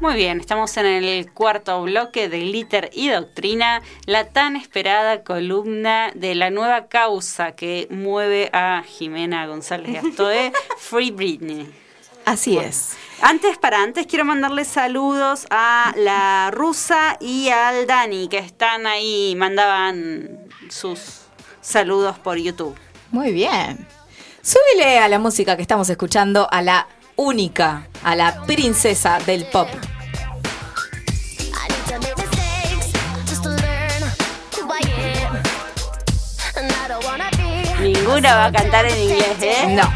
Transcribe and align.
Muy 0.00 0.14
bien, 0.16 0.40
estamos 0.40 0.76
en 0.76 0.86
el 0.86 1.30
cuarto 1.32 1.82
bloque 1.82 2.28
de 2.28 2.40
Glitter 2.40 2.90
y 2.92 3.08
Doctrina, 3.08 3.80
la 4.06 4.28
tan 4.28 4.56
esperada 4.56 5.22
columna 5.22 6.10
de 6.14 6.34
la 6.34 6.50
nueva 6.50 6.88
causa 6.88 7.52
que 7.52 7.86
mueve 7.90 8.50
a 8.52 8.82
Jimena 8.84 9.46
González 9.46 10.02
Gastoe, 10.02 10.52
Free 10.78 11.10
Britney. 11.10 11.72
Así 12.24 12.58
es. 12.58 12.96
Antes, 13.22 13.56
para 13.58 13.82
antes, 13.82 14.06
quiero 14.06 14.24
mandarle 14.24 14.64
saludos 14.64 15.46
a 15.50 15.94
la 15.96 16.50
rusa 16.50 17.16
y 17.20 17.50
al 17.50 17.86
Dani, 17.86 18.28
que 18.28 18.38
están 18.38 18.86
ahí, 18.86 19.34
mandaban 19.36 20.48
sus 20.70 21.20
saludos 21.60 22.18
por 22.18 22.36
YouTube. 22.36 22.76
Muy 23.10 23.32
bien. 23.32 23.86
Súbile 24.42 24.98
a 24.98 25.08
la 25.08 25.18
música 25.18 25.56
que 25.56 25.62
estamos 25.62 25.88
escuchando 25.88 26.48
a 26.50 26.60
la 26.60 26.88
única, 27.16 27.88
a 28.02 28.14
la 28.16 28.42
princesa 28.46 29.18
del 29.26 29.46
pop. 29.46 29.68
Ninguna 37.80 38.34
va 38.36 38.44
a 38.46 38.52
cantar 38.52 38.86
en 38.86 38.98
inglés, 38.98 39.36
¿eh? 39.42 39.66
No. 39.76 39.88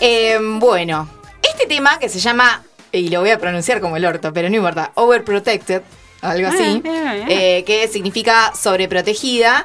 Eh, 0.00 0.38
bueno, 0.58 1.08
este 1.42 1.66
tema 1.66 1.98
que 1.98 2.08
se 2.08 2.18
llama, 2.18 2.62
y 2.92 3.08
lo 3.08 3.20
voy 3.20 3.30
a 3.30 3.38
pronunciar 3.38 3.80
como 3.80 3.96
el 3.96 4.04
orto, 4.04 4.32
pero 4.32 4.48
no 4.50 4.56
importa, 4.56 4.92
Overprotected, 4.94 5.82
algo 6.20 6.48
así, 6.48 6.62
Ah, 6.62 6.80
bien, 6.82 6.82
bien. 6.82 7.24
eh, 7.28 7.64
que 7.66 7.88
significa 7.88 8.52
sobreprotegida. 8.54 9.64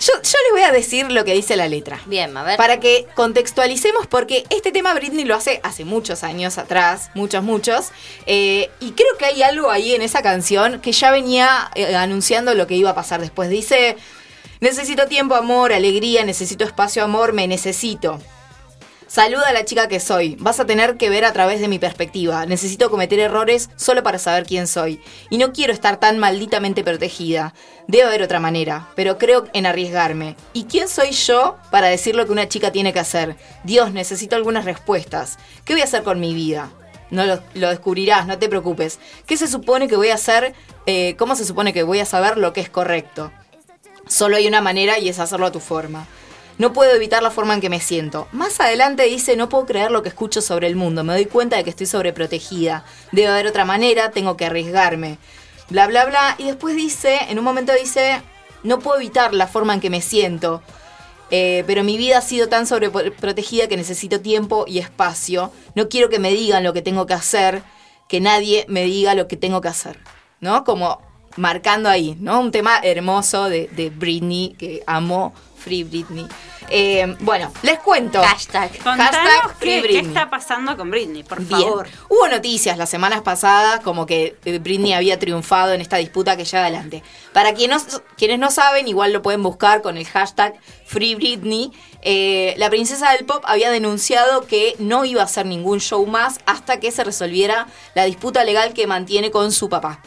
Yo, 0.00 0.12
yo 0.14 0.38
les 0.44 0.52
voy 0.52 0.62
a 0.62 0.72
decir 0.72 1.10
lo 1.12 1.24
que 1.24 1.34
dice 1.34 1.56
la 1.56 1.68
letra. 1.68 2.00
Bien, 2.06 2.36
a 2.36 2.42
ver. 2.42 2.56
Para 2.56 2.80
que 2.80 3.06
contextualicemos, 3.14 4.06
porque 4.06 4.44
este 4.50 4.72
tema 4.72 4.94
Britney 4.94 5.24
lo 5.24 5.34
hace 5.34 5.60
hace 5.62 5.84
muchos 5.84 6.24
años 6.24 6.58
atrás, 6.58 7.10
muchos, 7.14 7.42
muchos, 7.42 7.90
eh, 8.26 8.70
y 8.80 8.92
creo 8.92 9.16
que 9.18 9.26
hay 9.26 9.42
algo 9.42 9.70
ahí 9.70 9.94
en 9.94 10.02
esa 10.02 10.22
canción 10.22 10.80
que 10.80 10.92
ya 10.92 11.10
venía 11.10 11.70
eh, 11.74 11.94
anunciando 11.94 12.54
lo 12.54 12.66
que 12.66 12.74
iba 12.74 12.90
a 12.90 12.94
pasar 12.94 13.20
después. 13.20 13.50
Dice, 13.50 13.96
necesito 14.60 15.06
tiempo, 15.06 15.34
amor, 15.34 15.72
alegría, 15.72 16.24
necesito 16.24 16.64
espacio, 16.64 17.04
amor, 17.04 17.32
me 17.32 17.46
necesito. 17.46 18.20
Saluda 19.12 19.48
a 19.48 19.52
la 19.52 19.66
chica 19.66 19.88
que 19.88 20.00
soy. 20.00 20.36
Vas 20.40 20.58
a 20.58 20.64
tener 20.64 20.96
que 20.96 21.10
ver 21.10 21.26
a 21.26 21.34
través 21.34 21.60
de 21.60 21.68
mi 21.68 21.78
perspectiva. 21.78 22.46
Necesito 22.46 22.90
cometer 22.90 23.18
errores 23.18 23.68
solo 23.76 24.02
para 24.02 24.18
saber 24.18 24.46
quién 24.46 24.66
soy. 24.66 25.02
Y 25.28 25.36
no 25.36 25.52
quiero 25.52 25.74
estar 25.74 26.00
tan 26.00 26.18
malditamente 26.18 26.82
protegida. 26.82 27.52
Debe 27.86 28.04
haber 28.04 28.22
otra 28.22 28.40
manera, 28.40 28.88
pero 28.96 29.18
creo 29.18 29.48
en 29.52 29.66
arriesgarme. 29.66 30.34
¿Y 30.54 30.64
quién 30.64 30.88
soy 30.88 31.10
yo 31.10 31.58
para 31.70 31.88
decir 31.88 32.16
lo 32.16 32.24
que 32.24 32.32
una 32.32 32.48
chica 32.48 32.72
tiene 32.72 32.94
que 32.94 33.00
hacer? 33.00 33.36
Dios, 33.64 33.92
necesito 33.92 34.34
algunas 34.34 34.64
respuestas. 34.64 35.36
¿Qué 35.66 35.74
voy 35.74 35.82
a 35.82 35.84
hacer 35.84 36.04
con 36.04 36.18
mi 36.18 36.32
vida? 36.32 36.70
No 37.10 37.26
lo, 37.26 37.68
descubrirás, 37.68 38.26
no 38.26 38.38
te 38.38 38.48
preocupes. 38.48 38.98
¿Qué 39.26 39.36
se 39.36 39.46
supone 39.46 39.88
que 39.88 39.96
voy 39.96 40.08
a 40.08 40.14
hacer? 40.14 40.54
Eh, 40.86 41.16
¿Cómo 41.18 41.36
se 41.36 41.44
supone 41.44 41.74
que 41.74 41.82
voy 41.82 41.98
a 41.98 42.06
saber 42.06 42.38
lo 42.38 42.54
que 42.54 42.62
es 42.62 42.70
correcto? 42.70 43.30
Solo 44.08 44.36
hay 44.36 44.46
una 44.46 44.62
manera 44.62 44.98
y 44.98 45.10
es 45.10 45.18
hacerlo 45.18 45.44
a 45.44 45.52
tu 45.52 45.60
forma. 45.60 46.06
No 46.58 46.72
puedo 46.72 46.94
evitar 46.94 47.22
la 47.22 47.30
forma 47.30 47.54
en 47.54 47.60
que 47.60 47.70
me 47.70 47.80
siento. 47.80 48.28
Más 48.32 48.60
adelante 48.60 49.04
dice, 49.04 49.36
no 49.36 49.48
puedo 49.48 49.66
creer 49.66 49.90
lo 49.90 50.02
que 50.02 50.10
escucho 50.10 50.42
sobre 50.42 50.66
el 50.66 50.76
mundo. 50.76 51.02
Me 51.02 51.14
doy 51.14 51.26
cuenta 51.26 51.56
de 51.56 51.64
que 51.64 51.70
estoy 51.70 51.86
sobreprotegida. 51.86 52.84
Debe 53.10 53.28
haber 53.28 53.46
otra 53.46 53.64
manera, 53.64 54.10
tengo 54.10 54.36
que 54.36 54.46
arriesgarme. 54.46 55.18
Bla, 55.70 55.86
bla, 55.86 56.04
bla. 56.04 56.34
Y 56.38 56.44
después 56.44 56.76
dice, 56.76 57.18
en 57.28 57.38
un 57.38 57.44
momento 57.44 57.72
dice, 57.72 58.22
no 58.62 58.78
puedo 58.78 58.98
evitar 58.98 59.32
la 59.34 59.46
forma 59.46 59.74
en 59.74 59.80
que 59.80 59.90
me 59.90 60.02
siento. 60.02 60.62
Eh, 61.30 61.64
pero 61.66 61.82
mi 61.82 61.96
vida 61.96 62.18
ha 62.18 62.22
sido 62.22 62.48
tan 62.48 62.66
sobreprotegida 62.66 63.66
que 63.66 63.78
necesito 63.78 64.20
tiempo 64.20 64.64
y 64.68 64.78
espacio. 64.78 65.50
No 65.74 65.88
quiero 65.88 66.10
que 66.10 66.18
me 66.18 66.30
digan 66.30 66.62
lo 66.62 66.74
que 66.74 66.82
tengo 66.82 67.06
que 67.06 67.14
hacer, 67.14 67.62
que 68.08 68.20
nadie 68.20 68.66
me 68.68 68.84
diga 68.84 69.14
lo 69.14 69.28
que 69.28 69.38
tengo 69.38 69.62
que 69.62 69.68
hacer. 69.68 69.98
¿No? 70.40 70.64
Como 70.64 71.00
marcando 71.36 71.88
ahí, 71.88 72.16
¿no? 72.20 72.40
Un 72.40 72.50
tema 72.50 72.78
hermoso 72.82 73.48
de, 73.48 73.68
de 73.68 73.88
Britney, 73.88 74.54
que 74.58 74.82
amo 74.86 75.32
Free 75.62 75.84
Britney. 75.84 76.26
Eh, 76.68 77.16
bueno, 77.20 77.52
les 77.62 77.78
cuento. 77.80 78.22
Hashtag. 78.22 78.70
Contanos 78.78 79.14
Hashtag 79.14 79.56
Free 79.56 79.68
qué, 79.68 79.74
qué 79.74 79.80
Britney. 79.88 80.06
está 80.08 80.30
pasando 80.30 80.76
con 80.76 80.90
Britney, 80.90 81.22
por 81.22 81.40
Bien. 81.44 81.60
favor. 81.60 81.88
Hubo 82.08 82.28
noticias 82.28 82.78
las 82.78 82.88
semanas 82.88 83.22
pasadas 83.22 83.80
como 83.80 84.06
que 84.06 84.36
eh, 84.44 84.58
Britney 84.58 84.92
había 84.92 85.18
triunfado 85.18 85.72
en 85.74 85.80
esta 85.80 85.96
disputa 85.98 86.36
que 86.36 86.44
ya 86.44 86.60
adelante. 86.62 87.02
Para 87.32 87.52
quienes 87.54 87.92
no, 87.92 88.02
quienes 88.16 88.38
no 88.38 88.50
saben, 88.50 88.88
igual 88.88 89.12
lo 89.12 89.22
pueden 89.22 89.42
buscar 89.42 89.82
con 89.82 89.96
el 89.96 90.06
hashtag 90.06 90.54
Free 90.92 91.14
Britney. 91.14 91.72
eh, 92.02 92.54
la 92.58 92.68
princesa 92.68 93.12
del 93.12 93.24
pop 93.24 93.42
había 93.46 93.70
denunciado 93.70 94.46
que 94.46 94.74
no 94.78 95.04
iba 95.04 95.22
a 95.22 95.24
hacer 95.24 95.46
ningún 95.46 95.80
show 95.80 96.04
más 96.06 96.40
hasta 96.46 96.80
que 96.80 96.90
se 96.90 97.02
resolviera 97.04 97.68
la 97.94 98.04
disputa 98.04 98.44
legal 98.44 98.74
que 98.74 98.86
mantiene 98.86 99.30
con 99.30 99.52
su 99.52 99.68
papá. 99.68 100.02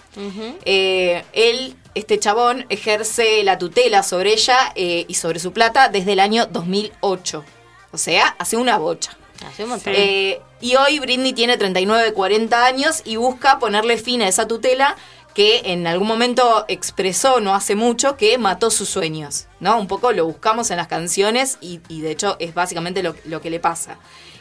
Eh, 0.66 1.24
él, 1.34 1.76
este 1.96 2.20
chabón, 2.20 2.66
ejerce 2.70 3.44
la 3.44 3.58
tutela 3.58 4.04
sobre 4.04 4.34
ella 4.34 4.74
eh, 4.76 5.06
y 5.08 5.14
sobre 5.16 5.40
su 5.40 5.54
plata 5.54 5.90
desde 5.90 6.14
el 6.14 6.20
año 6.20 6.46
2008. 6.46 7.44
O 7.92 7.98
sea, 7.98 8.36
hace 8.38 8.58
una 8.58 8.78
bocha. 8.78 9.18
Hace 9.48 9.64
un 9.64 9.70
montón. 9.70 9.94
Y 10.62 10.76
hoy 10.76 11.00
Britney 11.00 11.34
tiene 11.34 11.58
39, 11.58 12.14
40 12.14 12.66
años 12.66 13.02
y 13.06 13.18
busca 13.18 13.60
ponerle 13.60 13.98
fin 13.98 14.22
a 14.22 14.28
esa 14.28 14.48
tutela 14.48 14.96
que 15.36 15.64
en 15.66 15.86
algún 15.86 16.08
momento 16.08 16.66
expresó 16.68 17.42
no 17.42 17.54
hace 17.54 17.76
mucho 17.76 18.18
que 18.18 18.38
mató 18.38 18.72
sus 18.72 18.90
sueños, 18.90 19.48
¿no? 19.60 19.78
Un 19.78 19.88
poco 19.88 20.12
lo 20.14 20.26
buscamos 20.26 20.72
en 20.72 20.78
las 20.78 20.88
canciones 20.88 21.58
y, 21.62 21.82
y 21.90 22.02
de 22.02 22.12
hecho 22.12 22.38
es 22.40 22.56
básicamente 22.56 23.04
lo, 23.04 23.16
lo 23.26 23.42
que 23.42 23.52
le 23.52 23.60
pasa. 23.60 23.98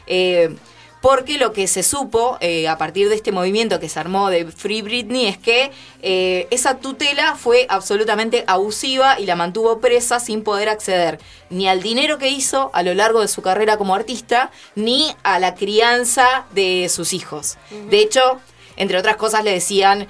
Eh, 0.07 0.55
porque 1.01 1.37
lo 1.37 1.53
que 1.53 1.67
se 1.67 1.83
supo 1.83 2.37
eh, 2.41 2.67
a 2.67 2.79
partir 2.79 3.09
de 3.09 3.15
este 3.15 3.31
movimiento 3.31 3.79
que 3.79 3.89
se 3.89 3.99
armó 3.99 4.31
de 4.31 4.47
Free 4.47 4.81
Britney 4.81 5.27
es 5.27 5.37
que 5.37 5.71
eh, 6.01 6.47
esa 6.49 6.79
tutela 6.79 7.35
fue 7.35 7.67
absolutamente 7.69 8.43
abusiva 8.47 9.19
y 9.19 9.27
la 9.27 9.35
mantuvo 9.35 9.79
presa 9.79 10.19
sin 10.19 10.43
poder 10.43 10.67
acceder 10.67 11.19
ni 11.51 11.67
al 11.67 11.83
dinero 11.83 12.17
que 12.17 12.29
hizo 12.29 12.71
a 12.73 12.81
lo 12.81 12.95
largo 12.95 13.21
de 13.21 13.27
su 13.27 13.43
carrera 13.43 13.77
como 13.77 13.93
artista, 13.93 14.49
ni 14.73 15.15
a 15.21 15.37
la 15.37 15.53
crianza 15.53 16.45
de 16.55 16.89
sus 16.89 17.13
hijos. 17.13 17.59
De 17.91 17.99
hecho, 17.99 18.39
entre 18.75 18.97
otras 18.97 19.17
cosas 19.17 19.43
le 19.43 19.51
decían 19.51 20.07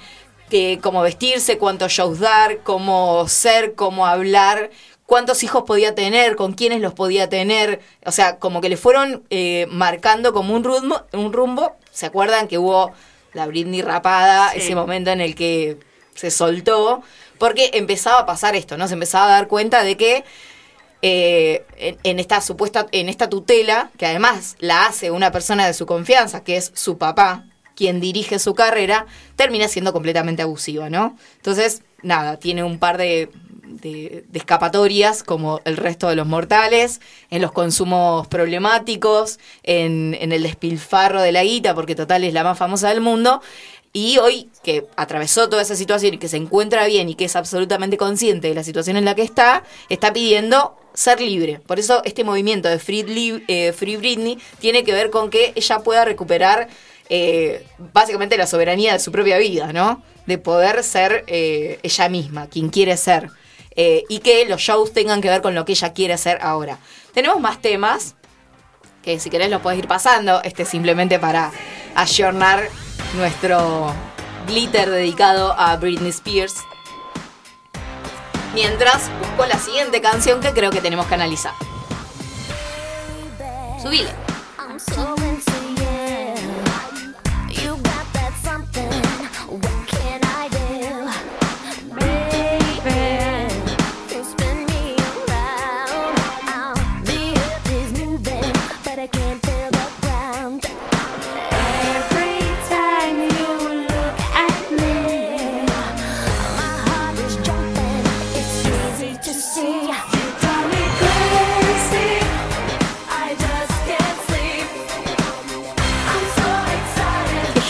que 0.50 0.78
cómo 0.82 1.02
vestirse, 1.02 1.58
cuántos 1.58 1.92
shows 1.92 2.20
dar, 2.20 2.58
cómo 2.62 3.26
ser, 3.28 3.74
cómo 3.74 4.06
hablar, 4.06 4.70
cuántos 5.06 5.42
hijos 5.42 5.64
podía 5.66 5.94
tener, 5.94 6.36
con 6.36 6.52
quiénes 6.52 6.80
los 6.80 6.94
podía 6.94 7.28
tener. 7.28 7.80
O 8.04 8.12
sea, 8.12 8.38
como 8.38 8.60
que 8.60 8.68
le 8.68 8.76
fueron 8.76 9.24
eh, 9.30 9.66
marcando 9.70 10.32
como 10.32 10.54
un 10.54 10.64
rumbo, 10.64 11.02
un 11.12 11.32
rumbo. 11.32 11.76
¿Se 11.90 12.06
acuerdan 12.06 12.48
que 12.48 12.58
hubo 12.58 12.92
la 13.32 13.46
Britney 13.46 13.82
rapada, 13.82 14.50
Sí. 14.52 14.58
ese 14.58 14.74
momento 14.74 15.10
en 15.10 15.20
el 15.20 15.34
que 15.34 15.78
se 16.14 16.30
soltó? 16.30 17.02
Porque 17.38 17.70
empezaba 17.74 18.20
a 18.20 18.26
pasar 18.26 18.56
esto, 18.56 18.76
¿no? 18.76 18.88
Se 18.88 18.94
empezaba 18.94 19.26
a 19.26 19.30
dar 19.30 19.48
cuenta 19.48 19.82
de 19.82 19.96
que 19.96 20.24
eh, 21.02 21.64
en, 21.76 21.98
en 22.02 22.18
esta 22.18 22.40
supuesta, 22.40 22.86
en 22.92 23.08
esta 23.08 23.28
tutela, 23.28 23.90
que 23.98 24.06
además 24.06 24.56
la 24.58 24.86
hace 24.86 25.10
una 25.10 25.30
persona 25.30 25.66
de 25.66 25.74
su 25.74 25.86
confianza, 25.86 26.42
que 26.42 26.56
es 26.56 26.72
su 26.74 26.96
papá, 26.98 27.44
quien 27.76 28.00
dirige 28.00 28.40
su 28.40 28.54
carrera, 28.54 29.06
termina 29.36 29.68
siendo 29.68 29.92
completamente 29.92 30.42
abusiva, 30.42 30.90
¿no? 30.90 31.16
Entonces, 31.36 31.82
nada, 32.02 32.38
tiene 32.38 32.64
un 32.64 32.78
par 32.78 32.98
de, 32.98 33.30
escapatorias 34.32 35.22
como 35.22 35.60
el 35.64 35.76
resto 35.76 36.08
de 36.08 36.16
los 36.16 36.26
mortales, 36.26 37.00
en 37.30 37.42
los 37.42 37.52
consumos 37.52 38.26
problemáticos, 38.26 39.38
en, 39.62 40.16
en 40.20 40.32
el 40.32 40.42
despilfarro 40.42 41.22
de 41.22 41.30
la 41.30 41.44
guita, 41.44 41.74
porque 41.74 41.94
total 41.94 42.24
es 42.24 42.32
la 42.32 42.42
más 42.42 42.58
famosa 42.58 42.88
del 42.88 43.00
mundo. 43.00 43.42
Y 43.92 44.18
hoy 44.18 44.50
que 44.62 44.86
atravesó 44.96 45.48
toda 45.48 45.62
esa 45.62 45.76
situación 45.76 46.14
y 46.14 46.18
que 46.18 46.28
se 46.28 46.36
encuentra 46.36 46.86
bien 46.86 47.08
y 47.08 47.14
que 47.14 47.26
es 47.26 47.36
absolutamente 47.36 47.96
consciente 47.96 48.48
de 48.48 48.54
la 48.54 48.62
situación 48.62 48.96
en 48.96 49.04
la 49.04 49.14
que 49.14 49.22
está, 49.22 49.62
está 49.88 50.12
pidiendo 50.12 50.76
ser 50.92 51.20
libre. 51.20 51.60
Por 51.66 51.78
eso 51.78 52.02
este 52.04 52.24
movimiento 52.24 52.68
de 52.68 52.78
Free, 52.78 53.44
eh, 53.48 53.72
Free 53.72 53.96
Britney 53.96 54.38
tiene 54.58 54.82
que 54.82 54.92
ver 54.92 55.10
con 55.10 55.30
que 55.30 55.52
ella 55.54 55.78
pueda 55.80 56.04
recuperar 56.04 56.68
eh, 57.08 57.66
básicamente 57.92 58.36
la 58.36 58.46
soberanía 58.46 58.92
de 58.92 58.98
su 58.98 59.12
propia 59.12 59.38
vida, 59.38 59.72
¿no? 59.72 60.02
De 60.26 60.38
poder 60.38 60.82
ser 60.82 61.24
eh, 61.26 61.78
ella 61.82 62.08
misma, 62.08 62.48
quien 62.48 62.68
quiere 62.68 62.96
ser. 62.96 63.30
Eh, 63.76 64.04
y 64.08 64.20
que 64.20 64.46
los 64.46 64.60
shows 64.60 64.92
tengan 64.92 65.20
que 65.20 65.28
ver 65.28 65.42
con 65.42 65.54
lo 65.54 65.64
que 65.64 65.72
ella 65.72 65.92
quiere 65.92 66.14
hacer 66.14 66.38
ahora. 66.40 66.78
Tenemos 67.12 67.40
más 67.40 67.60
temas, 67.60 68.14
que 69.02 69.20
si 69.20 69.30
querés 69.30 69.50
los 69.50 69.60
podés 69.60 69.78
ir 69.78 69.86
pasando. 69.86 70.42
Este 70.42 70.64
es 70.64 70.68
simplemente 70.68 71.18
para 71.18 71.52
ayornar 71.94 72.68
nuestro 73.14 73.92
glitter 74.46 74.90
dedicado 74.90 75.52
a 75.52 75.76
Britney 75.76 76.10
Spears. 76.10 76.54
Mientras 78.54 79.10
busco 79.20 79.46
la 79.46 79.58
siguiente 79.58 80.00
canción 80.00 80.40
que 80.40 80.52
creo 80.52 80.70
que 80.70 80.80
tenemos 80.80 81.06
que 81.06 81.14
analizar. 81.14 81.52
Subile. 83.80 84.10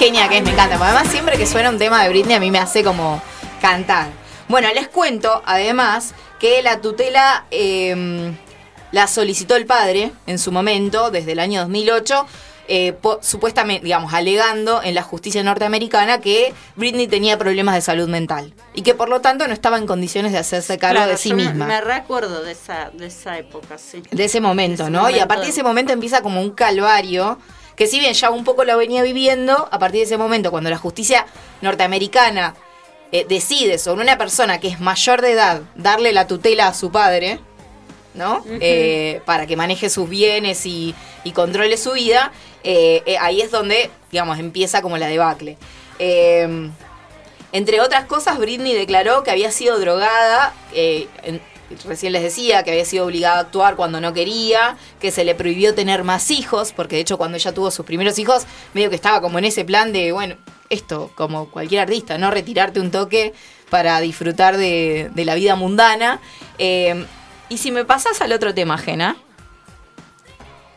Genia 0.07 0.29
que 0.29 0.39
es, 0.39 0.45
me 0.45 0.51
encanta. 0.53 0.77
Además, 0.81 1.09
siempre 1.09 1.37
que 1.37 1.47
suena 1.47 1.69
un 1.71 1.79
tema 1.79 2.03
de 2.03 2.09
Britney 2.11 2.37
a 2.37 2.41
mí 2.41 2.51
me 2.51 2.59
hace 2.59 2.85
como 2.85 3.21
cantar. 3.61 4.09
Bueno, 4.49 4.69
les 4.75 4.87
cuento, 4.89 5.43
además, 5.45 6.15
que 6.39 6.63
la 6.63 6.81
tutela 6.81 7.45
eh, 7.51 8.33
la 8.93 9.07
solicitó 9.09 9.57
el 9.57 9.67
padre 9.67 10.13
en 10.29 10.39
su 10.39 10.53
momento, 10.53 11.11
desde 11.11 11.33
el 11.33 11.41
año 11.41 11.61
2008, 11.63 12.27
eh, 12.69 12.93
po- 12.93 13.19
supuestamente, 13.23 13.85
digamos, 13.85 14.13
alegando 14.15 14.81
en 14.83 14.95
la 14.95 15.03
justicia 15.03 15.43
norteamericana 15.43 16.21
que 16.21 16.53
Britney 16.77 17.09
tenía 17.09 17.37
problemas 17.39 17.75
de 17.77 17.81
salud 17.81 18.09
mental 18.09 18.55
y 18.75 18.83
que 18.83 18.95
por 18.95 19.09
lo 19.09 19.21
tanto 19.21 19.47
no 19.49 19.53
estaba 19.55 19.79
en 19.79 19.87
condiciones 19.87 20.31
de 20.33 20.39
hacerse 20.39 20.77
cargo 20.79 20.97
Claro, 20.97 21.13
de 21.13 21.17
sí 21.19 21.31
yo 21.31 21.37
misma. 21.37 21.67
Me, 21.67 21.81
recuerdo 21.81 22.43
de 22.43 22.53
esa, 22.53 22.91
de 22.93 23.07
esa 23.07 23.39
época, 23.39 23.79
sí. 23.79 24.03
de 24.11 24.25
ese 24.25 24.41
momento, 24.41 24.85
De 24.85 24.91
ese 24.91 24.99
¿no? 24.99 25.11
y 25.11 25.19
a 25.19 25.27
partir 25.29 25.47
de- 25.47 25.51
ese 25.51 25.63
momento 25.65 25.93
empieza 25.93 26.23
como 26.23 26.41
un 26.41 26.51
calvario, 26.51 27.39
que 27.77 27.87
si 27.87 28.01
bien 28.01 28.15
ya 28.15 28.31
un 28.31 28.43
poco 28.45 28.65
lo 28.65 28.77
venía 28.79 29.03
viviendo, 29.03 29.69
a 29.71 29.79
partir 29.79 30.01
de 30.01 30.07
ese 30.07 30.17
momento, 30.17 30.51
cuando 30.51 30.71
la 30.71 30.79
justicia 30.79 31.27
norteamericana 31.61 32.55
eh, 33.13 33.27
decide 33.29 33.79
sobre 33.79 34.03
una 34.03 34.19
persona 34.19 34.59
que 34.59 34.69
es 34.69 34.81
mayor 34.81 35.21
de 35.23 35.33
edad 35.33 35.61
darle 35.75 36.13
la 36.13 36.27
tutela 36.27 36.69
a 36.69 36.75
su 36.75 36.91
padre, 36.91 37.39
¿no? 38.15 38.43
Eh, 38.61 39.21
para 39.27 39.47
que 39.47 39.57
maneje 39.57 39.91
sus 39.91 40.09
bienes 40.09 40.65
y, 40.67 40.95
y 41.23 41.33
controle 41.33 41.77
su 41.77 41.93
vida, 41.93 42.33
eh, 42.65 43.03
eh, 43.07 43.19
ahí 43.21 43.43
es 43.43 43.51
donde, 43.51 43.91
digamos, 44.11 44.39
empieza 44.39 44.81
como 44.81 44.97
la 44.97 45.07
debacle. 45.07 45.59
Eh, 45.99 46.71
entre 47.53 47.81
otras 47.81 48.07
cosas, 48.07 48.39
Britney 48.39 48.75
declaró 48.75 49.23
que 49.23 49.31
había 49.31 49.51
sido 49.51 49.79
drogada, 49.79 50.53
en- 50.75 51.41
recién 51.85 52.13
les 52.13 52.23
decía 52.23 52.63
que 52.63 52.71
había 52.71 52.85
sido 52.85 53.07
obligada 53.07 53.37
a 53.37 53.41
actuar 53.41 53.77
cuando 53.77 54.01
no 54.01 54.13
quería, 54.13 54.77
que 55.01 55.11
se 55.11 55.25
le 55.25 55.35
prohibió 55.35 55.75
tener 55.75 56.05
más 56.05 56.31
hijos, 56.31 56.73
porque 56.73 56.97
de 56.97 57.03
hecho 57.03 57.19
cuando 57.19 57.37
ella 57.37 57.53
tuvo 57.53 57.71
sus 57.71 57.85
primeros 57.87 58.19
hijos, 58.19 58.45
medio 58.75 58.91
que 58.91 58.97
estaba 58.97 59.21
como 59.21 59.39
en 59.39 59.45
ese 59.45 59.65
plan 59.65 59.93
de, 59.93 60.13
bueno, 60.13 60.37
esto, 60.71 61.11
como 61.15 61.51
cualquier 61.51 61.83
artista, 61.83 62.19
¿no? 62.19 62.31
Retirarte 62.31 62.81
un 62.81 62.91
toque 62.91 63.35
para 63.71 64.01
disfrutar 64.01 64.57
de, 64.57 65.11
de 65.15 65.25
la 65.25 65.35
vida 65.35 65.57
mundana. 65.57 66.21
Eh, 66.59 67.07
y 67.49 67.59
si 67.59 67.71
me 67.71 67.85
pasas 67.85 68.21
al 68.21 68.33
otro 68.33 68.55
tema, 68.55 68.79
Jena, 68.79 69.17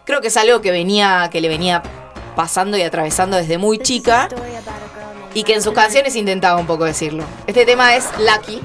creo 0.06 0.21
que 0.21 0.27
es 0.27 0.38
algo 0.38 0.62
que 0.62 0.71
venía, 0.71 1.30
que 1.31 1.42
le 1.42 1.50
venía 1.50 1.83
pasando 2.35 2.77
y 2.77 2.81
atravesando 2.83 3.38
desde 3.38 3.57
muy 3.57 3.80
chica 3.80 4.30
y 5.33 5.44
que 5.44 5.53
en 5.53 5.62
sus 5.62 5.74
canciones 5.74 6.15
intentaba 6.15 6.59
un 6.59 6.68
poco 6.68 6.85
decirlo. 6.85 7.24
Este 7.47 7.65
tema 7.65 7.95
es 7.95 8.06
Lucky. 8.18 8.62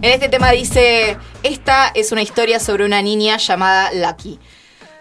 En 0.00 0.10
este 0.10 0.28
tema 0.30 0.50
dice, 0.52 1.18
esta 1.42 1.88
es 1.94 2.10
una 2.12 2.22
historia 2.22 2.58
sobre 2.58 2.86
una 2.86 3.02
niña 3.02 3.36
llamada 3.36 3.92
Lucky. 3.92 4.40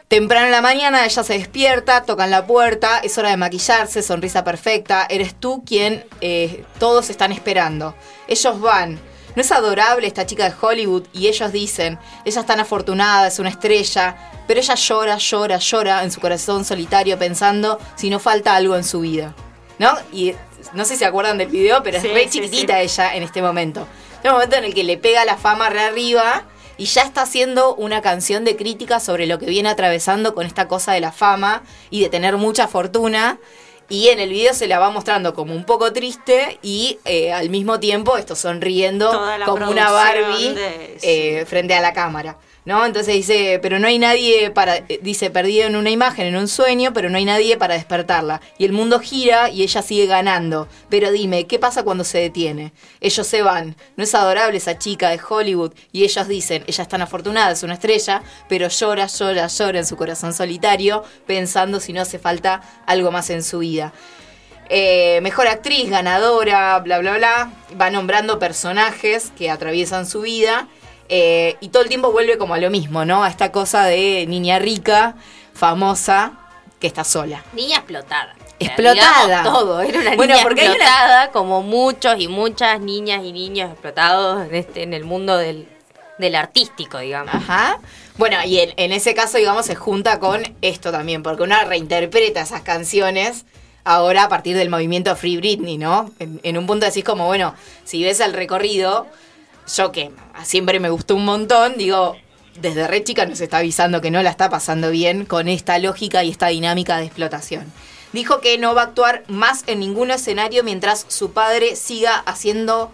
Temprano 0.10 0.48
en 0.48 0.52
la 0.52 0.62
mañana 0.62 1.06
ella 1.06 1.24
se 1.24 1.34
despierta, 1.34 2.04
tocan 2.04 2.32
la 2.32 2.46
puerta, 2.46 3.00
es 3.00 3.18
hora 3.18 3.30
de 3.30 3.38
maquillarse, 3.38 4.04
sonrisa 4.04 4.44
perfecta, 4.44 5.08
eres 5.10 5.34
tú 5.34 5.64
quien 5.66 6.04
eh, 6.20 6.66
todos 6.80 7.10
están 7.10 7.32
esperando. 7.32 7.96
Ellos 8.28 8.60
van. 8.60 9.00
¿No 9.36 9.42
es 9.42 9.52
adorable 9.52 10.08
esta 10.08 10.26
chica 10.26 10.50
de 10.50 10.56
Hollywood? 10.60 11.04
Y 11.14 11.28
ellos 11.28 11.52
dicen, 11.52 11.98
ella 12.26 12.42
es 12.42 12.46
tan 12.46 12.60
afortunada, 12.60 13.28
es 13.28 13.40
una 13.40 13.50
estrella, 13.50 14.16
pero 14.48 14.60
ella 14.60 14.76
llora, 14.76 15.18
llora, 15.18 15.58
llora 15.58 16.04
en 16.04 16.12
su 16.12 16.20
corazón 16.20 16.66
solitario 16.66 17.18
pensando 17.18 17.80
si 17.96 18.10
no 18.10 18.20
falta 18.20 18.56
algo 18.56 18.76
en 18.76 18.84
su 18.84 19.00
vida. 19.02 19.34
¿No? 19.80 19.92
Y 20.12 20.34
no 20.74 20.84
sé 20.86 20.94
si 20.94 21.00
se 21.00 21.06
acuerdan 21.06 21.38
del 21.38 21.48
video, 21.48 21.82
pero 21.82 22.00
Sí, 22.00 22.08
es 22.08 22.14
re 22.14 22.24
sí, 22.24 22.30
chiquitita 22.42 22.76
sí. 22.76 22.82
ella 22.82 23.16
en 23.16 23.24
este 23.24 23.42
momento. 23.42 23.88
Es 24.22 24.26
un 24.26 24.34
momento 24.34 24.58
en 24.58 24.66
el 24.66 24.74
que 24.74 24.84
le 24.84 24.98
pega 24.98 25.26
la 25.26 25.38
fama 25.38 25.70
re 25.70 25.82
arriba 25.82 26.44
y 26.78 26.86
ya 26.86 27.04
está 27.04 27.22
haciendo 27.24 27.74
una 27.76 28.02
canción 28.02 28.44
de 28.44 28.56
crítica 28.56 29.00
sobre 29.00 29.26
lo 29.28 29.40
que 29.40 29.46
viene 29.48 29.70
atravesando 29.70 30.36
con 30.36 30.46
esta 30.46 30.68
cosa 30.68 30.92
de 30.94 31.00
la 31.00 31.12
fama 31.12 31.64
y 31.90 32.02
de 32.02 32.10
tener 32.10 32.38
mucha 32.38 32.68
fortuna. 32.68 33.40
Y 33.92 34.08
en 34.08 34.20
el 34.20 34.30
video 34.30 34.54
se 34.54 34.68
la 34.68 34.80
va 34.80 34.90
mostrando 34.90 35.34
como 35.34 35.54
un 35.54 35.66
poco 35.66 35.92
triste 35.92 36.58
y 36.64 36.98
eh, 37.06 37.34
al 37.34 37.50
mismo 37.50 37.80
tiempo 37.80 38.18
esto 38.18 38.36
sonriendo 38.36 39.12
como 39.46 39.66
una 39.72 39.92
Barbie 39.92 40.54
de- 40.54 40.98
eh, 41.42 41.46
frente 41.46 41.74
a 41.76 41.82
la 41.82 41.92
cámara. 41.94 42.38
¿No? 42.64 42.86
Entonces 42.86 43.16
dice, 43.16 43.60
pero 43.60 43.80
no 43.80 43.88
hay 43.88 43.98
nadie 43.98 44.52
para, 44.52 44.78
eh, 44.78 45.00
dice, 45.02 45.32
perdido 45.32 45.66
en 45.66 45.76
una 45.76 45.90
imagen, 45.90 46.28
en 46.28 46.36
un 46.36 46.48
sueño, 46.48 46.94
pero 46.94 47.10
no 47.10 47.18
hay 47.18 47.26
nadie 47.26 47.58
para 47.58 47.74
despertarla. 47.74 48.40
Y 48.60 48.66
el 48.66 48.72
mundo 48.72 49.00
gira 49.00 49.50
y 49.50 49.64
ella 49.64 49.82
sigue 49.82 50.06
ganando. 50.06 50.68
Pero 50.88 51.12
dime, 51.12 51.48
¿qué 51.48 51.58
pasa 51.58 51.82
cuando 51.82 52.04
se 52.04 52.20
detiene? 52.20 52.72
Ellos 53.00 53.26
se 53.26 53.42
van. 53.42 53.76
No 53.96 54.04
es 54.04 54.14
adorable 54.14 54.58
esa 54.58 54.78
chica 54.78 55.10
de 55.10 55.20
Hollywood. 55.28 55.74
Y 55.92 56.04
ellos 56.04 56.28
dicen, 56.28 56.64
ella 56.68 56.84
es 56.84 56.88
tan 56.88 57.02
afortunada, 57.02 57.52
es 57.52 57.64
una 57.64 57.74
estrella, 57.74 58.22
pero 58.48 58.68
llora, 58.68 59.08
llora, 59.08 59.48
llora 59.48 59.80
en 59.80 59.86
su 59.88 59.98
corazón 59.98 60.34
solitario, 60.34 61.04
pensando 61.26 61.80
si 61.80 61.94
no 61.94 62.02
hace 62.02 62.20
falta 62.20 62.62
algo 62.86 63.12
más 63.12 63.32
en 63.32 63.44
su 63.44 63.60
vida. 63.60 63.92
Eh, 64.70 65.20
mejor 65.22 65.48
actriz, 65.48 65.90
ganadora, 65.90 66.80
bla, 66.80 67.00
bla, 67.00 67.18
bla. 67.18 67.52
Va 67.80 67.90
nombrando 67.90 68.40
personajes 68.40 69.32
que 69.36 69.50
atraviesan 69.50 70.06
su 70.06 70.22
vida. 70.22 70.68
Eh, 71.12 71.58
y 71.60 71.68
todo 71.70 71.84
el 71.84 71.90
tiempo 71.90 72.12
vuelve 72.12 72.38
como 72.40 72.54
a 72.56 72.58
lo 72.58 72.70
mismo, 72.72 73.06
¿no? 73.06 73.24
A 73.24 73.30
esta 73.30 73.52
cosa 73.52 73.86
de 73.86 74.26
niña 74.28 74.58
rica, 74.58 75.16
famosa, 75.54 76.34
que 76.80 76.88
está 76.88 77.04
sola. 77.04 77.44
Niña 77.54 77.78
explotada. 77.78 78.34
Explotada. 78.60 79.26
Digamos 79.28 79.54
todo, 79.54 79.82
era 79.82 80.00
una 80.00 80.16
Bueno, 80.16 80.34
niña 80.34 80.44
porque 80.44 80.62
hay 80.62 80.68
una- 80.70 80.76
explotada 80.78 81.32
como 81.32 81.62
muchos 81.62 82.16
y 82.20 82.28
muchas 82.28 82.80
niñas 82.80 83.24
y 83.24 83.32
niños 83.34 83.70
explotados 83.72 84.48
en, 84.48 84.56
este, 84.56 84.84
en 84.84 84.94
el 84.94 85.04
mundo 85.04 85.38
del, 85.38 85.68
del 86.18 86.36
artístico, 86.36 86.98
digamos. 87.00 87.34
Ajá. 87.36 87.80
Bueno, 88.18 88.38
y 88.46 88.60
en, 88.60 88.74
en 88.78 88.92
ese 88.92 89.14
caso, 89.14 89.38
digamos, 89.38 89.66
se 89.66 89.76
junta 89.76 90.20
con 90.20 90.42
esto 90.62 90.92
también, 90.92 91.24
porque 91.24 91.44
una 91.44 91.64
reinterpreta 91.66 92.42
esas 92.42 92.62
canciones 92.62 93.46
ahora 93.84 94.24
a 94.26 94.30
partir 94.30 94.56
del 94.56 94.70
movimiento 94.70 95.16
Free 95.16 95.38
Britney, 95.38 95.78
¿no? 95.80 96.12
En, 96.20 96.40
en 96.44 96.58
un 96.58 96.68
punto 96.68 96.86
decís 96.86 97.04
como, 97.04 97.26
bueno, 97.26 97.56
si 97.84 98.04
ves 98.04 98.20
el 98.20 98.34
recorrido, 98.34 99.08
yo 99.76 99.92
que 99.92 100.12
siempre 100.44 100.80
me 100.80 100.90
gustó 100.90 101.16
un 101.16 101.26
montón, 101.26 101.78
digo, 101.78 102.16
desde 102.60 102.88
re 102.88 103.04
chica 103.04 103.26
nos 103.26 103.40
está 103.42 103.60
avisando 103.60 104.02
que 104.02 104.12
no 104.12 104.22
la 104.22 104.30
está 104.30 104.50
pasando 104.50 104.92
bien 104.92 105.26
con 105.26 105.48
esta 105.48 105.80
lógica 105.80 106.24
y 106.24 106.30
esta 106.30 106.48
dinámica 106.48 106.98
de 106.98 107.06
explotación. 107.06 107.72
Dijo 108.14 108.42
que 108.42 108.58
no 108.58 108.76
va 108.76 108.82
a 108.82 108.86
actuar 108.86 109.24
más 109.28 109.64
en 109.68 109.80
ningún 109.80 110.12
escenario 110.12 110.64
mientras 110.64 111.06
su 111.08 111.32
padre 111.32 111.78
siga 111.78 112.16
haciendo, 112.26 112.92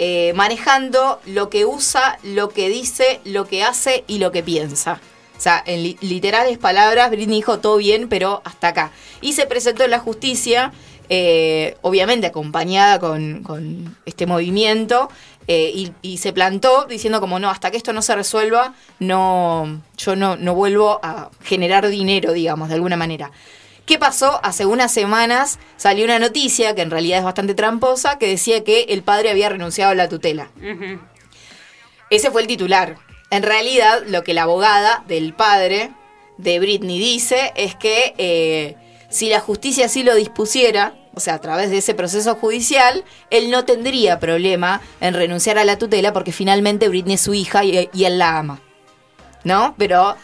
eh, 0.00 0.32
manejando 0.34 1.20
lo 1.24 1.50
que 1.50 1.64
usa, 1.64 2.18
lo 2.24 2.48
que 2.48 2.68
dice, 2.68 3.20
lo 3.24 3.46
que 3.46 3.62
hace 3.62 4.02
y 4.08 4.18
lo 4.18 4.32
que 4.32 4.42
piensa. 4.42 5.00
O 5.38 5.40
sea, 5.40 5.62
en 5.66 5.84
li- 5.84 5.98
literales 6.00 6.58
palabras, 6.58 7.10
Britney 7.10 7.36
dijo 7.36 7.60
todo 7.60 7.76
bien, 7.76 8.08
pero 8.08 8.42
hasta 8.44 8.68
acá. 8.68 8.90
Y 9.20 9.34
se 9.34 9.46
presentó 9.46 9.84
en 9.84 9.90
la 9.90 10.00
justicia, 10.00 10.72
eh, 11.08 11.76
obviamente 11.82 12.26
acompañada 12.26 12.98
con 12.98 13.96
este 14.04 14.26
movimiento, 14.26 15.08
eh, 15.48 15.70
y, 15.74 15.92
y 16.02 16.18
se 16.18 16.32
plantó 16.32 16.86
diciendo 16.86 17.20
como 17.20 17.38
no, 17.38 17.50
hasta 17.50 17.70
que 17.70 17.76
esto 17.76 17.92
no 17.92 18.02
se 18.02 18.14
resuelva, 18.14 18.74
no, 18.98 19.80
yo 19.96 20.16
no, 20.16 20.36
no 20.36 20.54
vuelvo 20.54 21.00
a 21.02 21.30
generar 21.42 21.88
dinero, 21.88 22.32
digamos, 22.32 22.68
de 22.68 22.74
alguna 22.74 22.96
manera. 22.96 23.30
¿Qué 23.86 23.98
pasó? 23.98 24.40
Hace 24.42 24.66
unas 24.66 24.92
semanas 24.92 25.60
salió 25.76 26.04
una 26.04 26.18
noticia, 26.18 26.74
que 26.74 26.82
en 26.82 26.90
realidad 26.90 27.18
es 27.18 27.24
bastante 27.24 27.54
tramposa, 27.54 28.18
que 28.18 28.26
decía 28.26 28.64
que 28.64 28.86
el 28.88 29.04
padre 29.04 29.30
había 29.30 29.48
renunciado 29.48 29.92
a 29.92 29.94
la 29.94 30.08
tutela. 30.08 30.50
Ese 32.10 32.32
fue 32.32 32.42
el 32.42 32.48
titular. 32.48 32.96
En 33.30 33.44
realidad, 33.44 34.02
lo 34.08 34.24
que 34.24 34.34
la 34.34 34.42
abogada 34.42 35.04
del 35.06 35.34
padre 35.34 35.92
de 36.36 36.58
Britney 36.58 36.98
dice 36.98 37.52
es 37.54 37.76
que 37.76 38.14
eh, 38.18 38.76
si 39.08 39.28
la 39.28 39.38
justicia 39.38 39.86
así 39.86 40.02
lo 40.02 40.16
dispusiera, 40.16 40.94
o 41.16 41.20
sea, 41.20 41.34
a 41.34 41.40
través 41.40 41.70
de 41.70 41.78
ese 41.78 41.94
proceso 41.94 42.34
judicial, 42.34 43.02
él 43.30 43.50
no 43.50 43.64
tendría 43.64 44.20
problema 44.20 44.82
en 45.00 45.14
renunciar 45.14 45.56
a 45.56 45.64
la 45.64 45.78
tutela 45.78 46.12
porque 46.12 46.30
finalmente 46.30 46.90
Britney 46.90 47.14
es 47.14 47.22
su 47.22 47.32
hija 47.32 47.64
y, 47.64 47.88
y 47.92 48.04
él 48.04 48.18
la 48.18 48.36
ama. 48.38 48.60
¿No? 49.42 49.74
Pero 49.78 50.14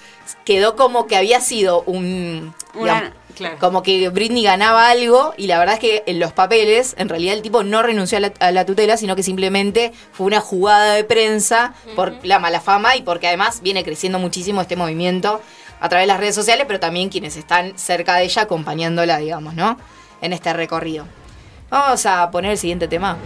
quedó 0.44 0.76
como 0.76 1.06
que 1.06 1.16
había 1.16 1.40
sido 1.40 1.82
un... 1.86 2.54
Una- 2.74 2.94
digamos, 3.00 3.12
claro. 3.36 3.58
como 3.58 3.82
que 3.82 4.08
Britney 4.10 4.42
ganaba 4.42 4.90
algo 4.90 5.32
y 5.38 5.46
la 5.46 5.58
verdad 5.58 5.76
es 5.76 5.80
que 5.80 6.02
en 6.06 6.18
los 6.20 6.32
papeles, 6.32 6.94
en 6.98 7.08
realidad 7.08 7.34
el 7.34 7.42
tipo 7.42 7.62
no 7.62 7.82
renunció 7.82 8.18
a 8.18 8.20
la, 8.20 8.32
a 8.40 8.50
la 8.50 8.66
tutela, 8.66 8.98
sino 8.98 9.16
que 9.16 9.22
simplemente 9.22 9.92
fue 10.12 10.26
una 10.26 10.40
jugada 10.40 10.94
de 10.94 11.04
prensa 11.04 11.72
por 11.96 12.14
la 12.22 12.38
mala 12.38 12.60
fama 12.60 12.96
y 12.96 13.02
porque 13.02 13.28
además 13.28 13.62
viene 13.62 13.82
creciendo 13.82 14.18
muchísimo 14.18 14.60
este 14.60 14.76
movimiento 14.76 15.40
a 15.80 15.88
través 15.88 16.04
de 16.04 16.08
las 16.08 16.20
redes 16.20 16.34
sociales, 16.34 16.64
pero 16.66 16.78
también 16.80 17.08
quienes 17.08 17.36
están 17.36 17.78
cerca 17.78 18.16
de 18.16 18.24
ella 18.24 18.42
acompañándola, 18.42 19.16
digamos, 19.18 19.54
¿no? 19.54 19.78
en 20.22 20.32
este 20.32 20.52
recorrido. 20.54 21.04
Vamos 21.68 22.06
a 22.06 22.30
poner 22.30 22.52
el 22.52 22.58
siguiente 22.58 22.88
tema. 22.88 23.18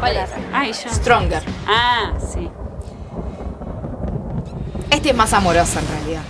¿Cuál? 0.00 0.16
Ay, 0.52 0.72
yo. 0.72 0.90
Stronger. 0.90 1.42
Ah, 1.66 2.12
sí. 2.32 2.48
Este 4.90 5.10
es 5.10 5.16
más 5.16 5.32
amoroso 5.34 5.78
en 5.80 5.88
realidad. 5.88 6.22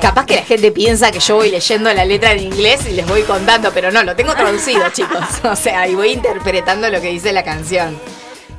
Capaz 0.00 0.26
que 0.26 0.36
la 0.36 0.42
gente 0.42 0.70
piensa 0.70 1.10
que 1.10 1.18
yo 1.18 1.36
voy 1.36 1.50
leyendo 1.50 1.92
la 1.94 2.04
letra 2.04 2.32
en 2.32 2.40
inglés 2.40 2.86
y 2.86 2.92
les 2.92 3.06
voy 3.06 3.22
contando, 3.22 3.72
pero 3.72 3.90
no, 3.90 4.02
lo 4.02 4.14
tengo 4.14 4.34
traducido, 4.34 4.88
chicos. 4.92 5.24
O 5.44 5.56
sea, 5.56 5.88
y 5.88 5.94
voy 5.94 6.12
interpretando 6.12 6.90
lo 6.90 7.00
que 7.00 7.08
dice 7.08 7.32
la 7.32 7.42
canción. 7.42 7.98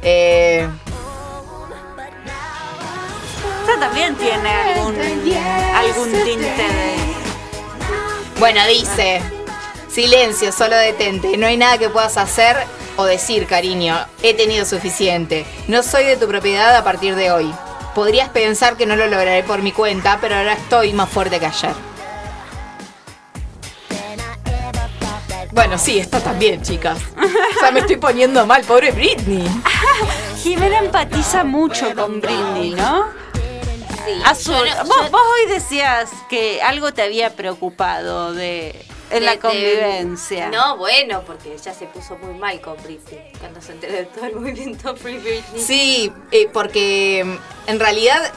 Eh, 0.02 0.68
Esta 3.62 3.80
también 3.80 4.16
tiene 4.16 4.50
algún, 4.50 4.96
algún 5.76 6.12
tinte. 6.24 6.66
Bueno, 8.40 8.66
dice 8.68 9.35
silencio, 9.96 10.52
solo 10.52 10.76
detente. 10.76 11.38
No 11.38 11.48
hay 11.48 11.56
nada 11.58 11.78
que 11.78 11.90
puedas 11.90 12.18
hacer 12.18 12.58
o 12.98 13.06
decir, 13.06 13.48
cariño. 13.48 13.98
He 14.22 14.34
tenido 14.34 14.66
suficiente. 14.66 15.46
No 15.70 15.82
soy 15.84 16.04
de 16.04 16.18
tu 16.18 16.28
propiedad 16.28 16.76
a 16.76 16.84
partir 16.84 17.16
de 17.16 17.32
hoy. 17.32 17.54
Podrías 17.96 18.28
pensar 18.30 18.76
que 18.76 18.86
no 18.86 18.98
lo 18.98 19.08
lograré 19.08 19.42
por 19.44 19.62
mi 19.62 19.72
cuenta, 19.72 20.18
pero 20.20 20.36
ahora 20.36 20.54
estoy 20.54 20.92
más 20.92 21.10
fuerte 21.10 21.40
que 21.40 21.46
ayer. 21.46 21.74
Bueno, 25.52 25.78
sí, 25.78 26.00
esto 26.00 26.20
también, 26.20 26.62
chicas. 26.62 27.00
O 27.56 27.60
sea, 27.60 27.72
me 27.72 27.80
estoy 27.80 27.96
poniendo 27.96 28.46
mal, 28.46 28.64
pobre 28.66 28.92
Britney. 28.92 29.48
Jimena 30.44 30.80
empatiza 30.80 31.46
mucho 31.46 31.96
con 31.96 32.20
Britney, 32.20 32.72
¿no? 32.72 33.06
Sí, 34.06 34.22
Azul, 34.26 34.56
yo 34.68 34.76
no- 34.76 34.84
vos, 34.86 34.98
yo- 35.06 35.12
vos 35.12 35.22
hoy 35.22 35.52
decías 35.54 36.10
que 36.30 36.62
algo 36.62 36.94
te 36.94 37.02
había 37.02 37.30
preocupado 37.36 38.34
de 38.34 38.86
en 39.12 39.20
de- 39.20 39.26
la 39.26 39.32
de- 39.34 39.40
convivencia. 39.40 40.50
no, 40.50 40.78
bueno, 40.78 41.22
porque 41.26 41.54
ella 41.54 41.74
se 41.74 41.86
puso 41.88 42.18
muy 42.18 42.34
mal 42.38 42.60
con 42.62 42.76
Britney 42.84 43.32
cuando 43.40 43.62
se 43.62 43.74
enteró 43.74 43.94
de 43.94 44.06
todo 44.06 44.26
el 44.26 44.36
movimiento 44.36 44.96
Free 44.98 45.18
Britney. 45.20 45.62
Sí, 45.62 46.12
eh, 46.32 46.50
porque 46.52 47.24
mm, 47.26 47.70
en 47.70 47.80
realidad 47.80 48.32